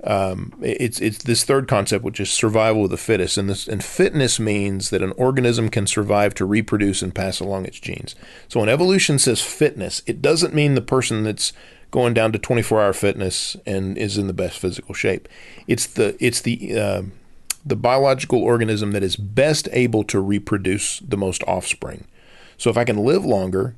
Um, 0.06 0.52
it's 0.60 1.00
it's 1.00 1.24
this 1.24 1.44
third 1.44 1.66
concept, 1.66 2.04
which 2.04 2.20
is 2.20 2.30
survival 2.30 2.84
of 2.84 2.90
the 2.90 2.98
fittest, 2.98 3.38
and 3.38 3.48
this 3.48 3.66
and 3.66 3.82
fitness 3.82 4.38
means 4.38 4.90
that 4.90 5.00
an 5.00 5.12
organism 5.12 5.70
can 5.70 5.86
survive 5.86 6.34
to 6.34 6.44
reproduce 6.44 7.00
and 7.00 7.14
pass 7.14 7.40
along 7.40 7.64
its 7.64 7.80
genes. 7.80 8.14
So 8.48 8.60
when 8.60 8.68
evolution 8.68 9.18
says 9.18 9.40
fitness, 9.40 10.02
it 10.04 10.20
doesn't 10.20 10.52
mean 10.52 10.74
the 10.74 10.82
person 10.82 11.24
that's 11.24 11.54
going 11.90 12.12
down 12.12 12.32
to 12.32 12.38
24 12.38 12.82
hour 12.82 12.92
fitness 12.92 13.56
and 13.64 13.96
is 13.96 14.18
in 14.18 14.26
the 14.26 14.34
best 14.34 14.58
physical 14.58 14.94
shape. 14.94 15.26
It's 15.68 15.86
the 15.86 16.16
it's 16.18 16.42
the 16.42 16.78
uh, 16.78 17.02
the 17.64 17.76
biological 17.76 18.42
organism 18.42 18.92
that 18.92 19.02
is 19.02 19.16
best 19.16 19.68
able 19.72 20.04
to 20.04 20.20
reproduce 20.20 21.00
the 21.00 21.16
most 21.16 21.42
offspring. 21.44 22.06
So 22.56 22.70
if 22.70 22.76
I 22.76 22.84
can 22.84 22.98
live 22.98 23.24
longer 23.24 23.74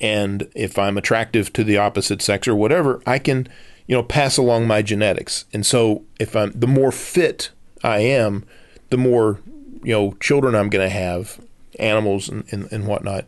and 0.00 0.48
if 0.54 0.78
I'm 0.78 0.98
attractive 0.98 1.52
to 1.52 1.64
the 1.64 1.78
opposite 1.78 2.20
sex 2.20 2.48
or 2.48 2.54
whatever, 2.54 3.00
I 3.06 3.18
can, 3.18 3.48
you 3.86 3.94
know, 3.94 4.02
pass 4.02 4.36
along 4.36 4.66
my 4.66 4.82
genetics. 4.82 5.44
And 5.52 5.64
so 5.64 6.04
if 6.18 6.34
I'm 6.34 6.52
the 6.52 6.66
more 6.66 6.92
fit 6.92 7.50
I 7.84 8.00
am, 8.00 8.44
the 8.90 8.98
more, 8.98 9.40
you 9.82 9.92
know, 9.92 10.12
children 10.20 10.54
I'm 10.54 10.68
going 10.68 10.86
to 10.86 10.94
have, 10.94 11.40
animals 11.78 12.28
and, 12.28 12.44
and, 12.50 12.70
and 12.72 12.86
whatnot 12.86 13.24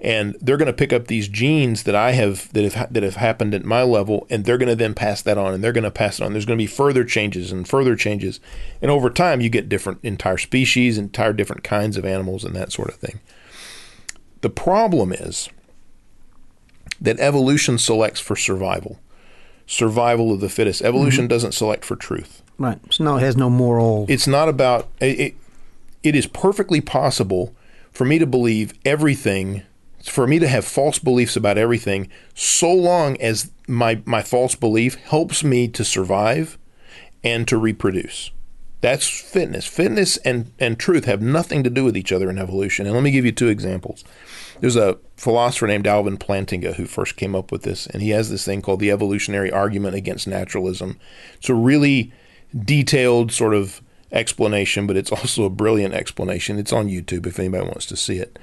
and 0.00 0.36
they're 0.40 0.56
going 0.56 0.66
to 0.66 0.72
pick 0.72 0.92
up 0.92 1.08
these 1.08 1.28
genes 1.28 1.82
that 1.82 1.94
I 1.94 2.12
have 2.12 2.52
that 2.52 2.72
have 2.72 2.92
that 2.92 3.02
have 3.02 3.16
happened 3.16 3.54
at 3.54 3.64
my 3.64 3.82
level, 3.82 4.26
and 4.30 4.44
they're 4.44 4.58
going 4.58 4.68
to 4.68 4.76
then 4.76 4.94
pass 4.94 5.22
that 5.22 5.38
on, 5.38 5.54
and 5.54 5.62
they're 5.62 5.72
going 5.72 5.84
to 5.84 5.90
pass 5.90 6.20
it 6.20 6.24
on. 6.24 6.32
There's 6.32 6.46
going 6.46 6.58
to 6.58 6.62
be 6.62 6.66
further 6.66 7.04
changes 7.04 7.50
and 7.50 7.66
further 7.66 7.96
changes, 7.96 8.40
and 8.80 8.90
over 8.90 9.10
time, 9.10 9.40
you 9.40 9.48
get 9.48 9.68
different 9.68 9.98
entire 10.02 10.38
species, 10.38 10.98
entire 10.98 11.32
different 11.32 11.64
kinds 11.64 11.96
of 11.96 12.04
animals, 12.04 12.44
and 12.44 12.54
that 12.54 12.72
sort 12.72 12.88
of 12.88 12.96
thing. 12.96 13.20
The 14.40 14.50
problem 14.50 15.12
is 15.12 15.48
that 17.00 17.18
evolution 17.18 17.78
selects 17.78 18.20
for 18.20 18.36
survival, 18.36 19.00
survival 19.66 20.32
of 20.32 20.40
the 20.40 20.48
fittest. 20.48 20.82
Evolution 20.82 21.24
mm-hmm. 21.24 21.28
doesn't 21.28 21.52
select 21.52 21.84
for 21.84 21.96
truth. 21.96 22.42
Right. 22.56 22.78
So 22.92 23.04
no, 23.04 23.16
it 23.16 23.20
has 23.20 23.36
no 23.36 23.50
moral. 23.50 24.06
It's 24.08 24.26
not 24.26 24.48
about 24.48 24.88
it. 25.00 25.34
It 26.02 26.14
is 26.14 26.26
perfectly 26.26 26.80
possible 26.80 27.54
for 27.90 28.04
me 28.04 28.18
to 28.20 28.26
believe 28.26 28.74
everything 28.84 29.62
for 30.02 30.26
me 30.26 30.38
to 30.38 30.48
have 30.48 30.64
false 30.64 30.98
beliefs 30.98 31.36
about 31.36 31.58
everything 31.58 32.08
so 32.34 32.72
long 32.72 33.20
as 33.20 33.50
my 33.66 34.00
my 34.04 34.22
false 34.22 34.54
belief 34.54 34.94
helps 34.96 35.42
me 35.42 35.68
to 35.68 35.84
survive 35.84 36.58
and 37.24 37.46
to 37.48 37.56
reproduce. 37.56 38.30
That's 38.80 39.08
fitness. 39.08 39.66
Fitness 39.66 40.18
and, 40.18 40.52
and 40.60 40.78
truth 40.78 41.04
have 41.06 41.20
nothing 41.20 41.64
to 41.64 41.70
do 41.70 41.84
with 41.84 41.96
each 41.96 42.12
other 42.12 42.30
in 42.30 42.38
evolution. 42.38 42.86
And 42.86 42.94
let 42.94 43.02
me 43.02 43.10
give 43.10 43.24
you 43.24 43.32
two 43.32 43.48
examples. 43.48 44.04
There's 44.60 44.76
a 44.76 44.98
philosopher 45.16 45.66
named 45.66 45.86
Alvin 45.86 46.16
Plantinga 46.16 46.74
who 46.74 46.86
first 46.86 47.16
came 47.16 47.34
up 47.34 47.50
with 47.50 47.62
this, 47.62 47.88
and 47.88 48.02
he 48.02 48.10
has 48.10 48.30
this 48.30 48.44
thing 48.44 48.62
called 48.62 48.78
the 48.78 48.92
evolutionary 48.92 49.50
argument 49.50 49.96
against 49.96 50.28
naturalism. 50.28 50.98
It's 51.38 51.48
a 51.48 51.54
really 51.54 52.12
detailed 52.56 53.32
sort 53.32 53.54
of 53.54 53.82
explanation, 54.12 54.86
but 54.86 54.96
it's 54.96 55.12
also 55.12 55.44
a 55.44 55.50
brilliant 55.50 55.94
explanation. 55.94 56.58
It's 56.58 56.72
on 56.72 56.88
YouTube 56.88 57.26
if 57.26 57.38
anybody 57.38 57.64
wants 57.64 57.86
to 57.86 57.96
see 57.96 58.18
it. 58.18 58.38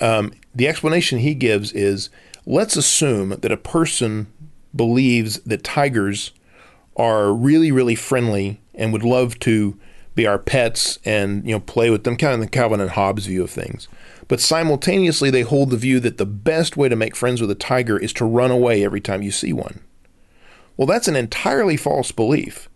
Um, 0.00 0.32
the 0.54 0.68
explanation 0.68 1.18
he 1.18 1.34
gives 1.34 1.72
is 1.72 2.10
let's 2.46 2.76
assume 2.76 3.30
that 3.30 3.52
a 3.52 3.56
person 3.56 4.26
believes 4.74 5.40
that 5.40 5.64
tigers 5.64 6.32
are 6.96 7.32
really, 7.32 7.70
really 7.70 7.94
friendly 7.94 8.60
and 8.74 8.92
would 8.92 9.04
love 9.04 9.38
to 9.40 9.78
be 10.14 10.26
our 10.26 10.38
pets 10.38 10.98
and 11.04 11.46
you 11.46 11.52
know 11.52 11.60
play 11.60 11.90
with 11.90 12.04
them, 12.04 12.16
kind 12.16 12.34
of 12.34 12.40
the 12.40 12.48
Calvin 12.48 12.80
and 12.80 12.90
Hobbes 12.90 13.26
view 13.26 13.44
of 13.44 13.50
things. 13.50 13.86
But 14.26 14.40
simultaneously, 14.40 15.30
they 15.30 15.42
hold 15.42 15.70
the 15.70 15.76
view 15.76 16.00
that 16.00 16.18
the 16.18 16.26
best 16.26 16.76
way 16.76 16.88
to 16.88 16.96
make 16.96 17.16
friends 17.16 17.40
with 17.40 17.50
a 17.50 17.54
tiger 17.54 17.96
is 17.96 18.12
to 18.14 18.24
run 18.24 18.50
away 18.50 18.84
every 18.84 19.00
time 19.00 19.22
you 19.22 19.30
see 19.30 19.52
one. 19.52 19.80
Well, 20.76 20.86
that's 20.86 21.08
an 21.08 21.16
entirely 21.16 21.76
false 21.76 22.12
belief. 22.12 22.68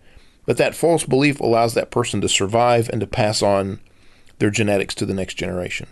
But 0.46 0.56
that 0.56 0.74
false 0.74 1.04
belief 1.04 1.40
allows 1.40 1.74
that 1.74 1.90
person 1.90 2.20
to 2.20 2.28
survive 2.28 2.88
and 2.90 3.00
to 3.00 3.06
pass 3.06 3.42
on 3.42 3.80
their 4.38 4.50
genetics 4.50 4.94
to 4.96 5.06
the 5.06 5.14
next 5.14 5.34
generation. 5.34 5.88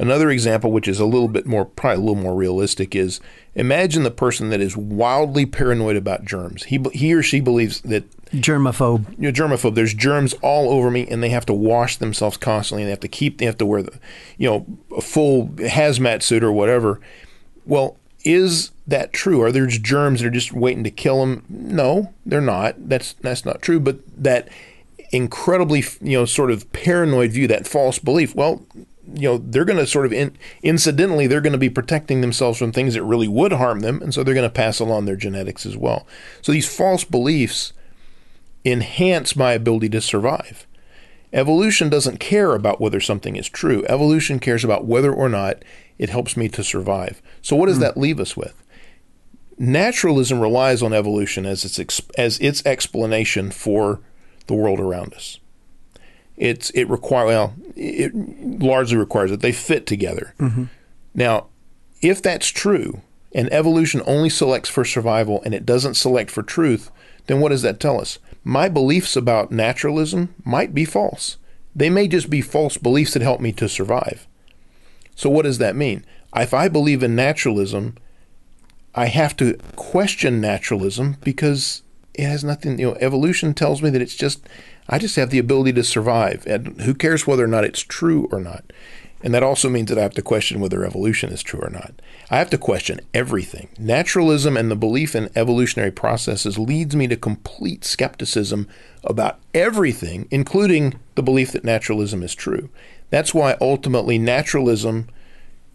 Another 0.00 0.30
example, 0.30 0.72
which 0.72 0.88
is 0.88 0.98
a 0.98 1.04
little 1.04 1.28
bit 1.28 1.44
more, 1.44 1.66
probably 1.66 1.96
a 1.96 2.06
little 2.06 2.22
more 2.22 2.34
realistic, 2.34 2.96
is 2.96 3.20
imagine 3.54 4.02
the 4.02 4.10
person 4.10 4.48
that 4.48 4.58
is 4.58 4.74
wildly 4.74 5.44
paranoid 5.44 5.94
about 5.94 6.24
germs. 6.24 6.64
He, 6.64 6.82
he 6.94 7.12
or 7.12 7.22
she 7.22 7.40
believes 7.40 7.82
that 7.82 8.10
germaphobe. 8.30 9.10
You 9.18 9.30
know, 9.30 9.32
germaphobe. 9.32 9.74
There's 9.74 9.92
germs 9.92 10.32
all 10.40 10.70
over 10.70 10.90
me, 10.90 11.06
and 11.06 11.22
they 11.22 11.28
have 11.28 11.44
to 11.46 11.52
wash 11.52 11.98
themselves 11.98 12.38
constantly. 12.38 12.82
And 12.82 12.88
they 12.88 12.92
have 12.92 13.00
to 13.00 13.08
keep. 13.08 13.36
They 13.36 13.44
have 13.44 13.58
to 13.58 13.66
wear 13.66 13.82
the, 13.82 13.92
you 14.38 14.48
know, 14.48 14.66
a 14.96 15.02
full 15.02 15.48
hazmat 15.48 16.22
suit 16.22 16.42
or 16.42 16.50
whatever. 16.50 16.98
Well, 17.66 17.98
is 18.24 18.70
that 18.86 19.12
true? 19.12 19.42
Are 19.42 19.52
there 19.52 19.66
germs 19.66 20.20
that 20.20 20.28
are 20.28 20.30
just 20.30 20.54
waiting 20.54 20.84
to 20.84 20.90
kill 20.90 21.20
them? 21.20 21.44
No, 21.50 22.14
they're 22.24 22.40
not. 22.40 22.88
That's 22.88 23.12
that's 23.20 23.44
not 23.44 23.60
true. 23.60 23.78
But 23.78 23.98
that 24.16 24.48
incredibly, 25.12 25.84
you 26.00 26.18
know, 26.18 26.24
sort 26.24 26.50
of 26.50 26.72
paranoid 26.72 27.32
view, 27.32 27.46
that 27.48 27.66
false 27.66 27.98
belief. 27.98 28.34
Well, 28.34 28.64
you 29.14 29.28
know 29.28 29.38
they're 29.38 29.64
going 29.64 29.78
to 29.78 29.86
sort 29.86 30.06
of 30.06 30.12
in, 30.12 30.36
incidentally 30.62 31.26
they're 31.26 31.40
going 31.40 31.52
to 31.52 31.58
be 31.58 31.70
protecting 31.70 32.20
themselves 32.20 32.58
from 32.58 32.72
things 32.72 32.94
that 32.94 33.02
really 33.02 33.28
would 33.28 33.52
harm 33.52 33.80
them 33.80 34.00
and 34.02 34.14
so 34.14 34.22
they're 34.22 34.34
going 34.34 34.48
to 34.48 34.52
pass 34.52 34.80
along 34.80 35.04
their 35.04 35.16
genetics 35.16 35.66
as 35.66 35.76
well. 35.76 36.06
So 36.42 36.52
these 36.52 36.74
false 36.74 37.04
beliefs 37.04 37.72
enhance 38.64 39.36
my 39.36 39.52
ability 39.52 39.88
to 39.90 40.00
survive. 40.00 40.66
Evolution 41.32 41.88
doesn't 41.88 42.18
care 42.18 42.54
about 42.54 42.80
whether 42.80 43.00
something 43.00 43.36
is 43.36 43.48
true. 43.48 43.84
Evolution 43.88 44.40
cares 44.40 44.64
about 44.64 44.84
whether 44.84 45.12
or 45.12 45.28
not 45.28 45.62
it 45.96 46.10
helps 46.10 46.36
me 46.36 46.48
to 46.48 46.64
survive. 46.64 47.22
So 47.40 47.54
what 47.54 47.66
does 47.66 47.78
mm. 47.78 47.82
that 47.82 47.96
leave 47.96 48.18
us 48.18 48.36
with? 48.36 48.62
Naturalism 49.56 50.40
relies 50.40 50.82
on 50.82 50.92
evolution 50.92 51.46
as 51.46 51.64
its 51.64 52.00
as 52.16 52.38
its 52.40 52.64
explanation 52.64 53.50
for 53.50 54.00
the 54.46 54.54
world 54.54 54.80
around 54.80 55.14
us 55.14 55.38
it's 56.40 56.70
it 56.70 56.88
require 56.88 57.26
well 57.26 57.54
it 57.76 58.12
largely 58.60 58.96
requires 58.96 59.30
that 59.30 59.42
they 59.42 59.52
fit 59.52 59.86
together. 59.86 60.34
Mm-hmm. 60.40 60.64
Now, 61.14 61.46
if 62.02 62.20
that's 62.22 62.48
true, 62.48 63.02
and 63.32 63.52
evolution 63.52 64.02
only 64.06 64.28
selects 64.28 64.68
for 64.68 64.84
survival 64.84 65.40
and 65.44 65.54
it 65.54 65.66
doesn't 65.66 65.94
select 65.94 66.30
for 66.30 66.42
truth, 66.42 66.90
then 67.26 67.40
what 67.40 67.50
does 67.50 67.62
that 67.62 67.78
tell 67.78 68.00
us? 68.00 68.18
My 68.42 68.68
beliefs 68.68 69.16
about 69.16 69.52
naturalism 69.52 70.34
might 70.44 70.74
be 70.74 70.84
false. 70.84 71.36
They 71.76 71.90
may 71.90 72.08
just 72.08 72.30
be 72.30 72.40
false 72.40 72.76
beliefs 72.76 73.12
that 73.12 73.22
help 73.22 73.40
me 73.40 73.52
to 73.52 73.68
survive. 73.68 74.26
So 75.14 75.30
what 75.30 75.42
does 75.42 75.58
that 75.58 75.76
mean? 75.76 76.04
If 76.34 76.54
I 76.54 76.68
believe 76.68 77.02
in 77.02 77.14
naturalism, 77.14 77.96
I 78.94 79.06
have 79.06 79.36
to 79.36 79.58
question 79.76 80.40
naturalism 80.40 81.16
because 81.22 81.82
it 82.14 82.24
has 82.24 82.42
nothing, 82.42 82.78
you 82.78 82.86
know, 82.86 82.96
evolution 83.00 83.54
tells 83.54 83.82
me 83.82 83.90
that 83.90 84.02
it's 84.02 84.16
just 84.16 84.48
I 84.90 84.98
just 84.98 85.16
have 85.16 85.30
the 85.30 85.38
ability 85.38 85.72
to 85.74 85.84
survive. 85.84 86.44
And 86.46 86.80
who 86.82 86.94
cares 86.94 87.26
whether 87.26 87.44
or 87.44 87.48
not 87.48 87.64
it's 87.64 87.80
true 87.80 88.28
or 88.32 88.40
not? 88.40 88.64
And 89.22 89.32
that 89.34 89.42
also 89.42 89.68
means 89.68 89.88
that 89.88 89.98
I 89.98 90.02
have 90.02 90.14
to 90.14 90.22
question 90.22 90.60
whether 90.60 90.84
evolution 90.84 91.30
is 91.30 91.42
true 91.42 91.60
or 91.60 91.70
not. 91.70 91.92
I 92.30 92.38
have 92.38 92.50
to 92.50 92.58
question 92.58 93.00
everything. 93.14 93.68
Naturalism 93.78 94.56
and 94.56 94.70
the 94.70 94.76
belief 94.76 95.14
in 95.14 95.30
evolutionary 95.36 95.90
processes 95.92 96.58
leads 96.58 96.96
me 96.96 97.06
to 97.06 97.16
complete 97.16 97.84
skepticism 97.84 98.66
about 99.04 99.38
everything, 99.54 100.26
including 100.30 100.98
the 101.14 101.22
belief 101.22 101.52
that 101.52 101.64
naturalism 101.64 102.22
is 102.22 102.34
true. 102.34 102.70
That's 103.10 103.34
why 103.34 103.56
ultimately 103.60 104.18
naturalism 104.18 105.08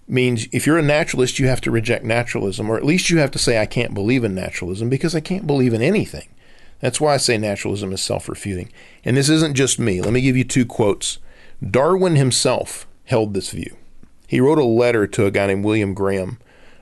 means 0.07 0.47
if 0.51 0.65
you're 0.65 0.77
a 0.77 0.83
naturalist, 0.83 1.39
you 1.39 1.47
have 1.47 1.61
to 1.61 1.71
reject 1.71 2.03
naturalism, 2.03 2.69
or 2.69 2.77
at 2.77 2.85
least 2.85 3.09
you 3.09 3.19
have 3.19 3.31
to 3.31 3.39
say, 3.39 3.59
I 3.59 3.65
can't 3.65 3.93
believe 3.93 4.23
in 4.23 4.35
naturalism 4.35 4.89
because 4.89 5.15
I 5.15 5.19
can't 5.19 5.47
believe 5.47 5.73
in 5.73 5.81
anything. 5.81 6.27
That's 6.79 7.01
why 7.01 7.13
I 7.13 7.17
say 7.17 7.37
naturalism 7.37 7.91
is 7.93 8.01
self 8.01 8.27
refuting. 8.29 8.71
And 9.03 9.17
this 9.17 9.29
isn't 9.29 9.55
just 9.55 9.79
me. 9.79 10.01
Let 10.01 10.13
me 10.13 10.21
give 10.21 10.37
you 10.37 10.43
two 10.43 10.65
quotes. 10.65 11.19
Darwin 11.65 12.15
himself 12.15 12.87
held 13.05 13.33
this 13.33 13.51
view. 13.51 13.75
He 14.27 14.39
wrote 14.39 14.57
a 14.57 14.65
letter 14.65 15.07
to 15.07 15.25
a 15.25 15.31
guy 15.31 15.47
named 15.47 15.63
William 15.63 15.93
Graham 15.93 16.39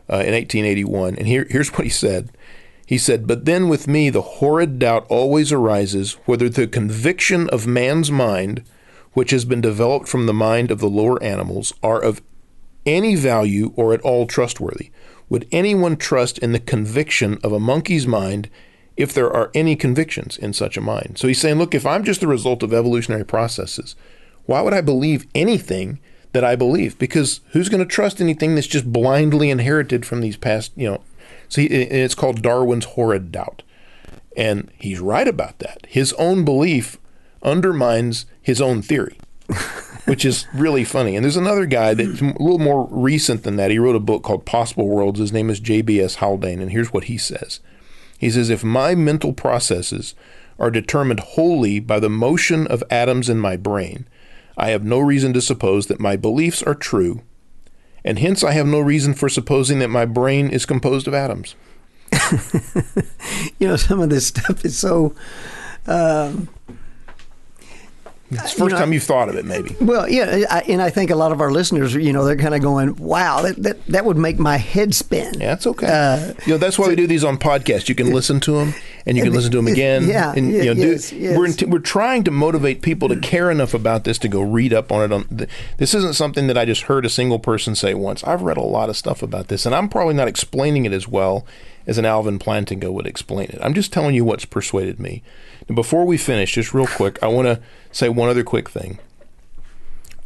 uh, 0.09 0.17
in 0.17 0.33
1881, 0.33 1.15
and 1.15 1.27
here, 1.27 1.45
here's 1.49 1.71
what 1.73 1.83
he 1.83 1.89
said. 1.89 2.31
He 2.85 2.97
said, 2.97 3.27
But 3.27 3.45
then 3.45 3.69
with 3.69 3.87
me, 3.87 4.09
the 4.09 4.21
horrid 4.21 4.79
doubt 4.79 5.05
always 5.09 5.51
arises 5.51 6.13
whether 6.25 6.49
the 6.49 6.67
conviction 6.67 7.49
of 7.49 7.67
man's 7.67 8.11
mind, 8.11 8.63
which 9.13 9.31
has 9.31 9.45
been 9.45 9.61
developed 9.61 10.07
from 10.07 10.25
the 10.25 10.33
mind 10.33 10.71
of 10.71 10.79
the 10.79 10.89
lower 10.89 11.21
animals, 11.23 11.73
are 11.81 12.01
of 12.01 12.21
any 12.85 13.15
value 13.15 13.71
or 13.75 13.93
at 13.93 14.01
all 14.01 14.27
trustworthy. 14.27 14.91
Would 15.29 15.47
anyone 15.51 15.95
trust 15.95 16.37
in 16.39 16.51
the 16.51 16.59
conviction 16.59 17.37
of 17.43 17.53
a 17.53 17.59
monkey's 17.59 18.05
mind 18.05 18.49
if 18.95 19.13
there 19.13 19.31
are 19.31 19.51
any 19.53 19.75
convictions 19.75 20.37
in 20.37 20.53
such 20.53 20.77
a 20.77 20.81
mind. 20.81 21.17
So 21.17 21.27
he's 21.27 21.41
saying, 21.41 21.57
look, 21.57 21.73
if 21.73 21.85
I'm 21.85 22.03
just 22.03 22.21
the 22.21 22.27
result 22.27 22.63
of 22.63 22.73
evolutionary 22.73 23.25
processes, 23.25 23.95
why 24.45 24.61
would 24.61 24.73
I 24.73 24.81
believe 24.81 25.27
anything 25.33 25.99
that 26.33 26.43
I 26.43 26.55
believe? 26.55 26.97
Because 26.99 27.41
who's 27.51 27.69
going 27.69 27.83
to 27.83 27.89
trust 27.89 28.21
anything 28.21 28.55
that's 28.55 28.67
just 28.67 28.91
blindly 28.91 29.49
inherited 29.49 30.05
from 30.05 30.21
these 30.21 30.37
past, 30.37 30.71
you 30.75 30.89
know? 30.89 31.01
See, 31.49 31.65
it's 31.65 32.15
called 32.15 32.41
Darwin's 32.41 32.85
horrid 32.85 33.31
doubt. 33.31 33.63
And 34.35 34.71
he's 34.79 34.99
right 34.99 35.27
about 35.27 35.59
that. 35.59 35.85
His 35.87 36.13
own 36.13 36.43
belief 36.43 36.97
undermines 37.43 38.25
his 38.41 38.59
own 38.59 38.81
theory, 38.81 39.17
which 40.05 40.25
is 40.25 40.47
really 40.53 40.83
funny. 40.83 41.15
And 41.15 41.23
there's 41.23 41.37
another 41.37 41.65
guy 41.65 41.93
that's 41.93 42.21
a 42.21 42.25
little 42.25 42.59
more 42.59 42.87
recent 42.89 43.43
than 43.43 43.55
that. 43.57 43.69
He 43.69 43.77
wrote 43.77 43.95
a 43.95 43.99
book 43.99 44.23
called 44.23 44.45
Possible 44.45 44.87
Worlds. 44.87 45.19
His 45.19 45.33
name 45.33 45.49
is 45.49 45.59
J.B.S. 45.59 46.15
Haldane. 46.15 46.61
And 46.61 46.71
here's 46.71 46.91
what 46.91 47.05
he 47.05 47.17
says 47.17 47.59
he 48.23 48.31
says, 48.31 48.49
if 48.49 48.63
my 48.63 48.95
mental 48.95 49.33
processes 49.33 50.15
are 50.59 50.71
determined 50.71 51.19
wholly 51.19 51.79
by 51.79 51.99
the 51.99 52.09
motion 52.09 52.67
of 52.67 52.83
atoms 52.89 53.29
in 53.29 53.39
my 53.39 53.57
brain, 53.57 54.07
I 54.57 54.69
have 54.69 54.83
no 54.83 54.99
reason 54.99 55.33
to 55.33 55.41
suppose 55.41 55.87
that 55.87 55.99
my 55.99 56.15
beliefs 56.15 56.61
are 56.61 56.75
true, 56.75 57.21
and 58.05 58.19
hence 58.19 58.43
I 58.43 58.51
have 58.51 58.67
no 58.67 58.79
reason 58.79 59.13
for 59.13 59.29
supposing 59.29 59.79
that 59.79 59.89
my 59.89 60.05
brain 60.05 60.49
is 60.49 60.65
composed 60.65 61.07
of 61.07 61.13
atoms. 61.13 61.55
you 63.59 63.67
know, 63.67 63.75
some 63.75 63.99
of 63.99 64.09
this 64.09 64.27
stuff 64.27 64.63
is 64.63 64.77
so. 64.77 65.15
Um, 65.87 66.49
it's 68.35 68.53
the 68.53 68.59
first 68.59 68.59
you 68.59 68.69
know, 68.69 68.77
time 68.77 68.93
you've 68.93 69.03
thought 69.03 69.29
of 69.29 69.35
it, 69.35 69.45
maybe. 69.45 69.75
Well, 69.81 70.09
yeah, 70.09 70.45
I, 70.49 70.61
and 70.61 70.81
I 70.81 70.89
think 70.89 71.11
a 71.11 71.15
lot 71.15 71.31
of 71.31 71.41
our 71.41 71.51
listeners, 71.51 71.93
you 71.93 72.13
know, 72.13 72.25
they're 72.25 72.35
kind 72.35 72.55
of 72.55 72.61
going, 72.61 72.95
"Wow, 72.95 73.41
that, 73.41 73.55
that, 73.63 73.85
that 73.87 74.05
would 74.05 74.17
make 74.17 74.39
my 74.39 74.57
head 74.57 74.93
spin." 74.93 75.33
Yeah, 75.39 75.47
that's 75.47 75.67
okay. 75.67 75.87
Uh, 75.87 76.33
you 76.45 76.53
know, 76.53 76.57
that's 76.57 76.77
why 76.77 76.85
so, 76.85 76.89
we 76.89 76.95
do 76.95 77.07
these 77.07 77.23
on 77.23 77.37
podcasts. 77.37 77.89
You 77.89 77.95
can 77.95 78.11
listen 78.11 78.39
to 78.41 78.51
them, 78.53 78.73
and 79.05 79.17
you 79.17 79.23
can 79.23 79.33
listen 79.33 79.51
to 79.51 79.57
them 79.57 79.67
again. 79.67 80.07
Yeah, 80.07 80.33
and, 80.35 80.51
you 80.51 80.65
know, 80.65 80.71
yes, 80.73 81.09
do, 81.09 81.17
yes. 81.17 81.37
We're 81.37 81.45
in, 81.45 81.69
we're 81.69 81.79
trying 81.79 82.23
to 82.25 82.31
motivate 82.31 82.81
people 82.81 83.09
to 83.09 83.19
care 83.19 83.51
enough 83.51 83.73
about 83.73 84.03
this 84.03 84.17
to 84.19 84.27
go 84.27 84.41
read 84.41 84.73
up 84.73 84.91
on 84.91 85.03
it. 85.03 85.13
On 85.13 85.47
this 85.77 85.93
isn't 85.93 86.15
something 86.15 86.47
that 86.47 86.57
I 86.57 86.65
just 86.65 86.83
heard 86.83 87.05
a 87.05 87.09
single 87.09 87.39
person 87.39 87.75
say 87.75 87.93
once. 87.93 88.23
I've 88.23 88.41
read 88.41 88.57
a 88.57 88.61
lot 88.61 88.89
of 88.89 88.97
stuff 88.97 89.21
about 89.23 89.47
this, 89.47 89.65
and 89.65 89.73
I'm 89.73 89.89
probably 89.89 90.13
not 90.13 90.27
explaining 90.27 90.85
it 90.85 90.93
as 90.93 91.07
well 91.07 91.45
as 91.85 91.97
an 91.97 92.05
Alvin 92.05 92.39
Plantinga 92.39 92.91
would 92.91 93.07
explain 93.07 93.49
it. 93.49 93.59
I'm 93.61 93.73
just 93.73 93.91
telling 93.91 94.15
you 94.15 94.23
what's 94.23 94.45
persuaded 94.45 94.99
me. 94.99 95.21
And 95.67 95.75
before 95.75 96.05
we 96.05 96.17
finish, 96.17 96.53
just 96.53 96.73
real 96.73 96.87
quick, 96.87 97.21
I 97.23 97.27
want 97.27 97.47
to 97.47 97.61
say 97.91 98.09
one 98.09 98.29
other 98.29 98.43
quick 98.43 98.69
thing. 98.69 98.99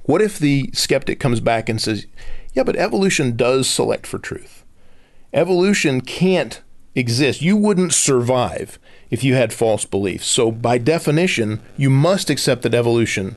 What 0.03 0.21
if 0.21 0.39
the 0.39 0.69
skeptic 0.73 1.19
comes 1.19 1.39
back 1.39 1.67
and 1.67 1.81
says, 1.81 2.07
yeah, 2.53 2.63
but 2.63 2.77
evolution 2.77 3.35
does 3.35 3.67
select 3.67 4.07
for 4.07 4.17
truth? 4.17 4.63
Evolution 5.33 6.01
can't 6.01 6.61
exist. 6.95 7.41
You 7.41 7.55
wouldn't 7.57 7.93
survive 7.93 8.79
if 9.09 9.23
you 9.23 9.35
had 9.35 9.53
false 9.53 9.85
beliefs. 9.85 10.27
So, 10.27 10.51
by 10.51 10.77
definition, 10.77 11.61
you 11.75 11.89
must 11.89 12.29
accept 12.29 12.63
that 12.63 12.73
evolution 12.73 13.35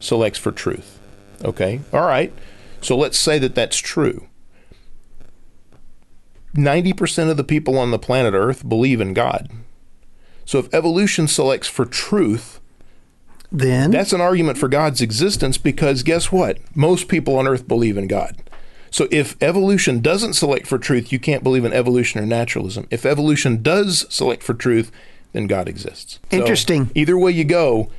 selects 0.00 0.38
for 0.38 0.52
truth. 0.52 0.98
Okay? 1.44 1.80
All 1.92 2.06
right. 2.06 2.32
So, 2.80 2.96
let's 2.96 3.18
say 3.18 3.38
that 3.38 3.54
that's 3.54 3.78
true. 3.78 4.26
90% 6.54 7.30
of 7.30 7.36
the 7.36 7.44
people 7.44 7.78
on 7.78 7.90
the 7.90 7.98
planet 7.98 8.34
Earth 8.34 8.66
believe 8.66 9.00
in 9.00 9.12
God. 9.12 9.50
So, 10.46 10.58
if 10.58 10.72
evolution 10.72 11.28
selects 11.28 11.68
for 11.68 11.84
truth, 11.84 12.60
then 13.52 13.90
That's 13.90 14.12
an 14.12 14.20
argument 14.20 14.58
for 14.58 14.68
God's 14.68 15.00
existence 15.00 15.58
because 15.58 16.02
guess 16.02 16.32
what? 16.32 16.58
Most 16.74 17.08
people 17.08 17.36
on 17.38 17.46
earth 17.46 17.68
believe 17.68 17.96
in 17.96 18.06
God. 18.06 18.42
So 18.90 19.08
if 19.10 19.36
evolution 19.42 20.00
doesn't 20.00 20.34
select 20.34 20.66
for 20.66 20.78
truth, 20.78 21.12
you 21.12 21.18
can't 21.18 21.42
believe 21.42 21.64
in 21.64 21.72
evolution 21.72 22.20
or 22.20 22.26
naturalism. 22.26 22.86
If 22.90 23.04
evolution 23.04 23.62
does 23.62 24.06
select 24.08 24.42
for 24.42 24.54
truth, 24.54 24.90
then 25.32 25.46
God 25.46 25.68
exists. 25.68 26.18
So 26.30 26.38
Interesting. 26.38 26.90
either 26.94 27.18
way 27.18 27.32
you 27.32 27.44
go, 27.44 27.90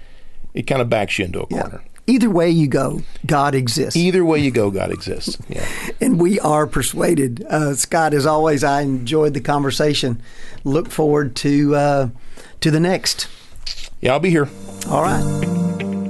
it 0.53 0.63
kind 0.63 0.81
of 0.81 0.89
backs 0.89 1.19
you 1.19 1.25
into 1.25 1.41
a 1.41 1.47
Yeah. 1.49 1.79
Corner. 2.07 2.15
Either 2.15 2.29
way 2.29 2.49
you 2.49 2.67
go, 2.67 3.01
God 3.25 3.53
exists. 3.55 3.95
Either 3.95 4.23
way 4.23 4.39
you 4.39 4.51
go, 4.51 4.71
God 4.71 4.91
exists. 4.91 5.37
Yeah. 5.49 5.65
and 6.01 6.19
we 6.19 6.39
are 6.39 6.67
persuaded. 6.67 7.45
Uh, 7.49 7.73
Scott, 7.75 8.13
as 8.13 8.25
always, 8.25 8.63
I 8.63 8.81
enjoyed 8.81 9.33
the 9.33 9.41
conversation. 9.41 10.21
Look 10.63 10.89
forward 10.89 11.35
to 11.37 11.75
uh, 11.75 12.09
to 12.61 12.71
the 12.71 12.79
next. 12.79 13.27
Yeah, 14.01 14.13
I'll 14.13 14.19
be 14.19 14.29
here. 14.29 14.47
All 14.89 15.01
right. 15.01 15.23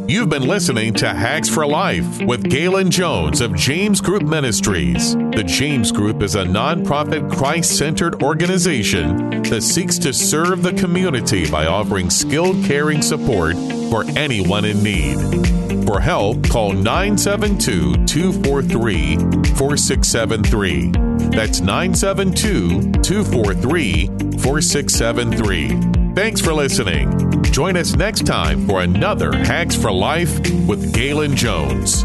You've 0.10 0.30
been 0.30 0.48
listening 0.48 0.94
to 0.96 1.10
Hacks 1.14 1.50
for 1.50 1.68
Life 1.68 2.22
with 2.22 2.50
Galen 2.50 2.90
Jones 2.92 3.42
of 3.42 3.54
James 3.56 4.00
Group 4.00 4.24
Ministries. 4.24 5.16
The 5.16 5.44
James 5.46 5.92
Group 5.92 6.22
is 6.24 6.36
a 6.36 6.44
nonprofit 6.46 7.30
Christ 7.32 7.78
centered 7.78 8.24
organization 8.24 9.44
that 9.44 9.62
seeks 9.62 9.98
to 10.00 10.14
serve 10.14 10.64
the 10.64 10.74
community 10.74 11.50
by 11.52 11.66
offering 11.68 12.10
skilled 12.10 12.64
caring 12.66 13.02
support 13.02 13.56
for 13.90 14.06
anyone 14.18 14.64
in 14.66 14.82
need. 14.82 15.57
For 15.88 16.02
help, 16.02 16.50
call 16.50 16.74
972 16.74 18.06
243 18.08 19.16
4673. 19.56 20.92
That's 21.30 21.62
972 21.62 22.92
243 23.02 24.08
4673. 24.38 26.14
Thanks 26.14 26.42
for 26.42 26.54
listening. 26.54 27.42
Join 27.44 27.78
us 27.78 27.96
next 27.96 28.26
time 28.26 28.68
for 28.68 28.82
another 28.82 29.32
Hacks 29.32 29.78
for 29.78 29.90
Life 29.90 30.42
with 30.68 30.94
Galen 30.94 31.38
Jones. 31.38 32.04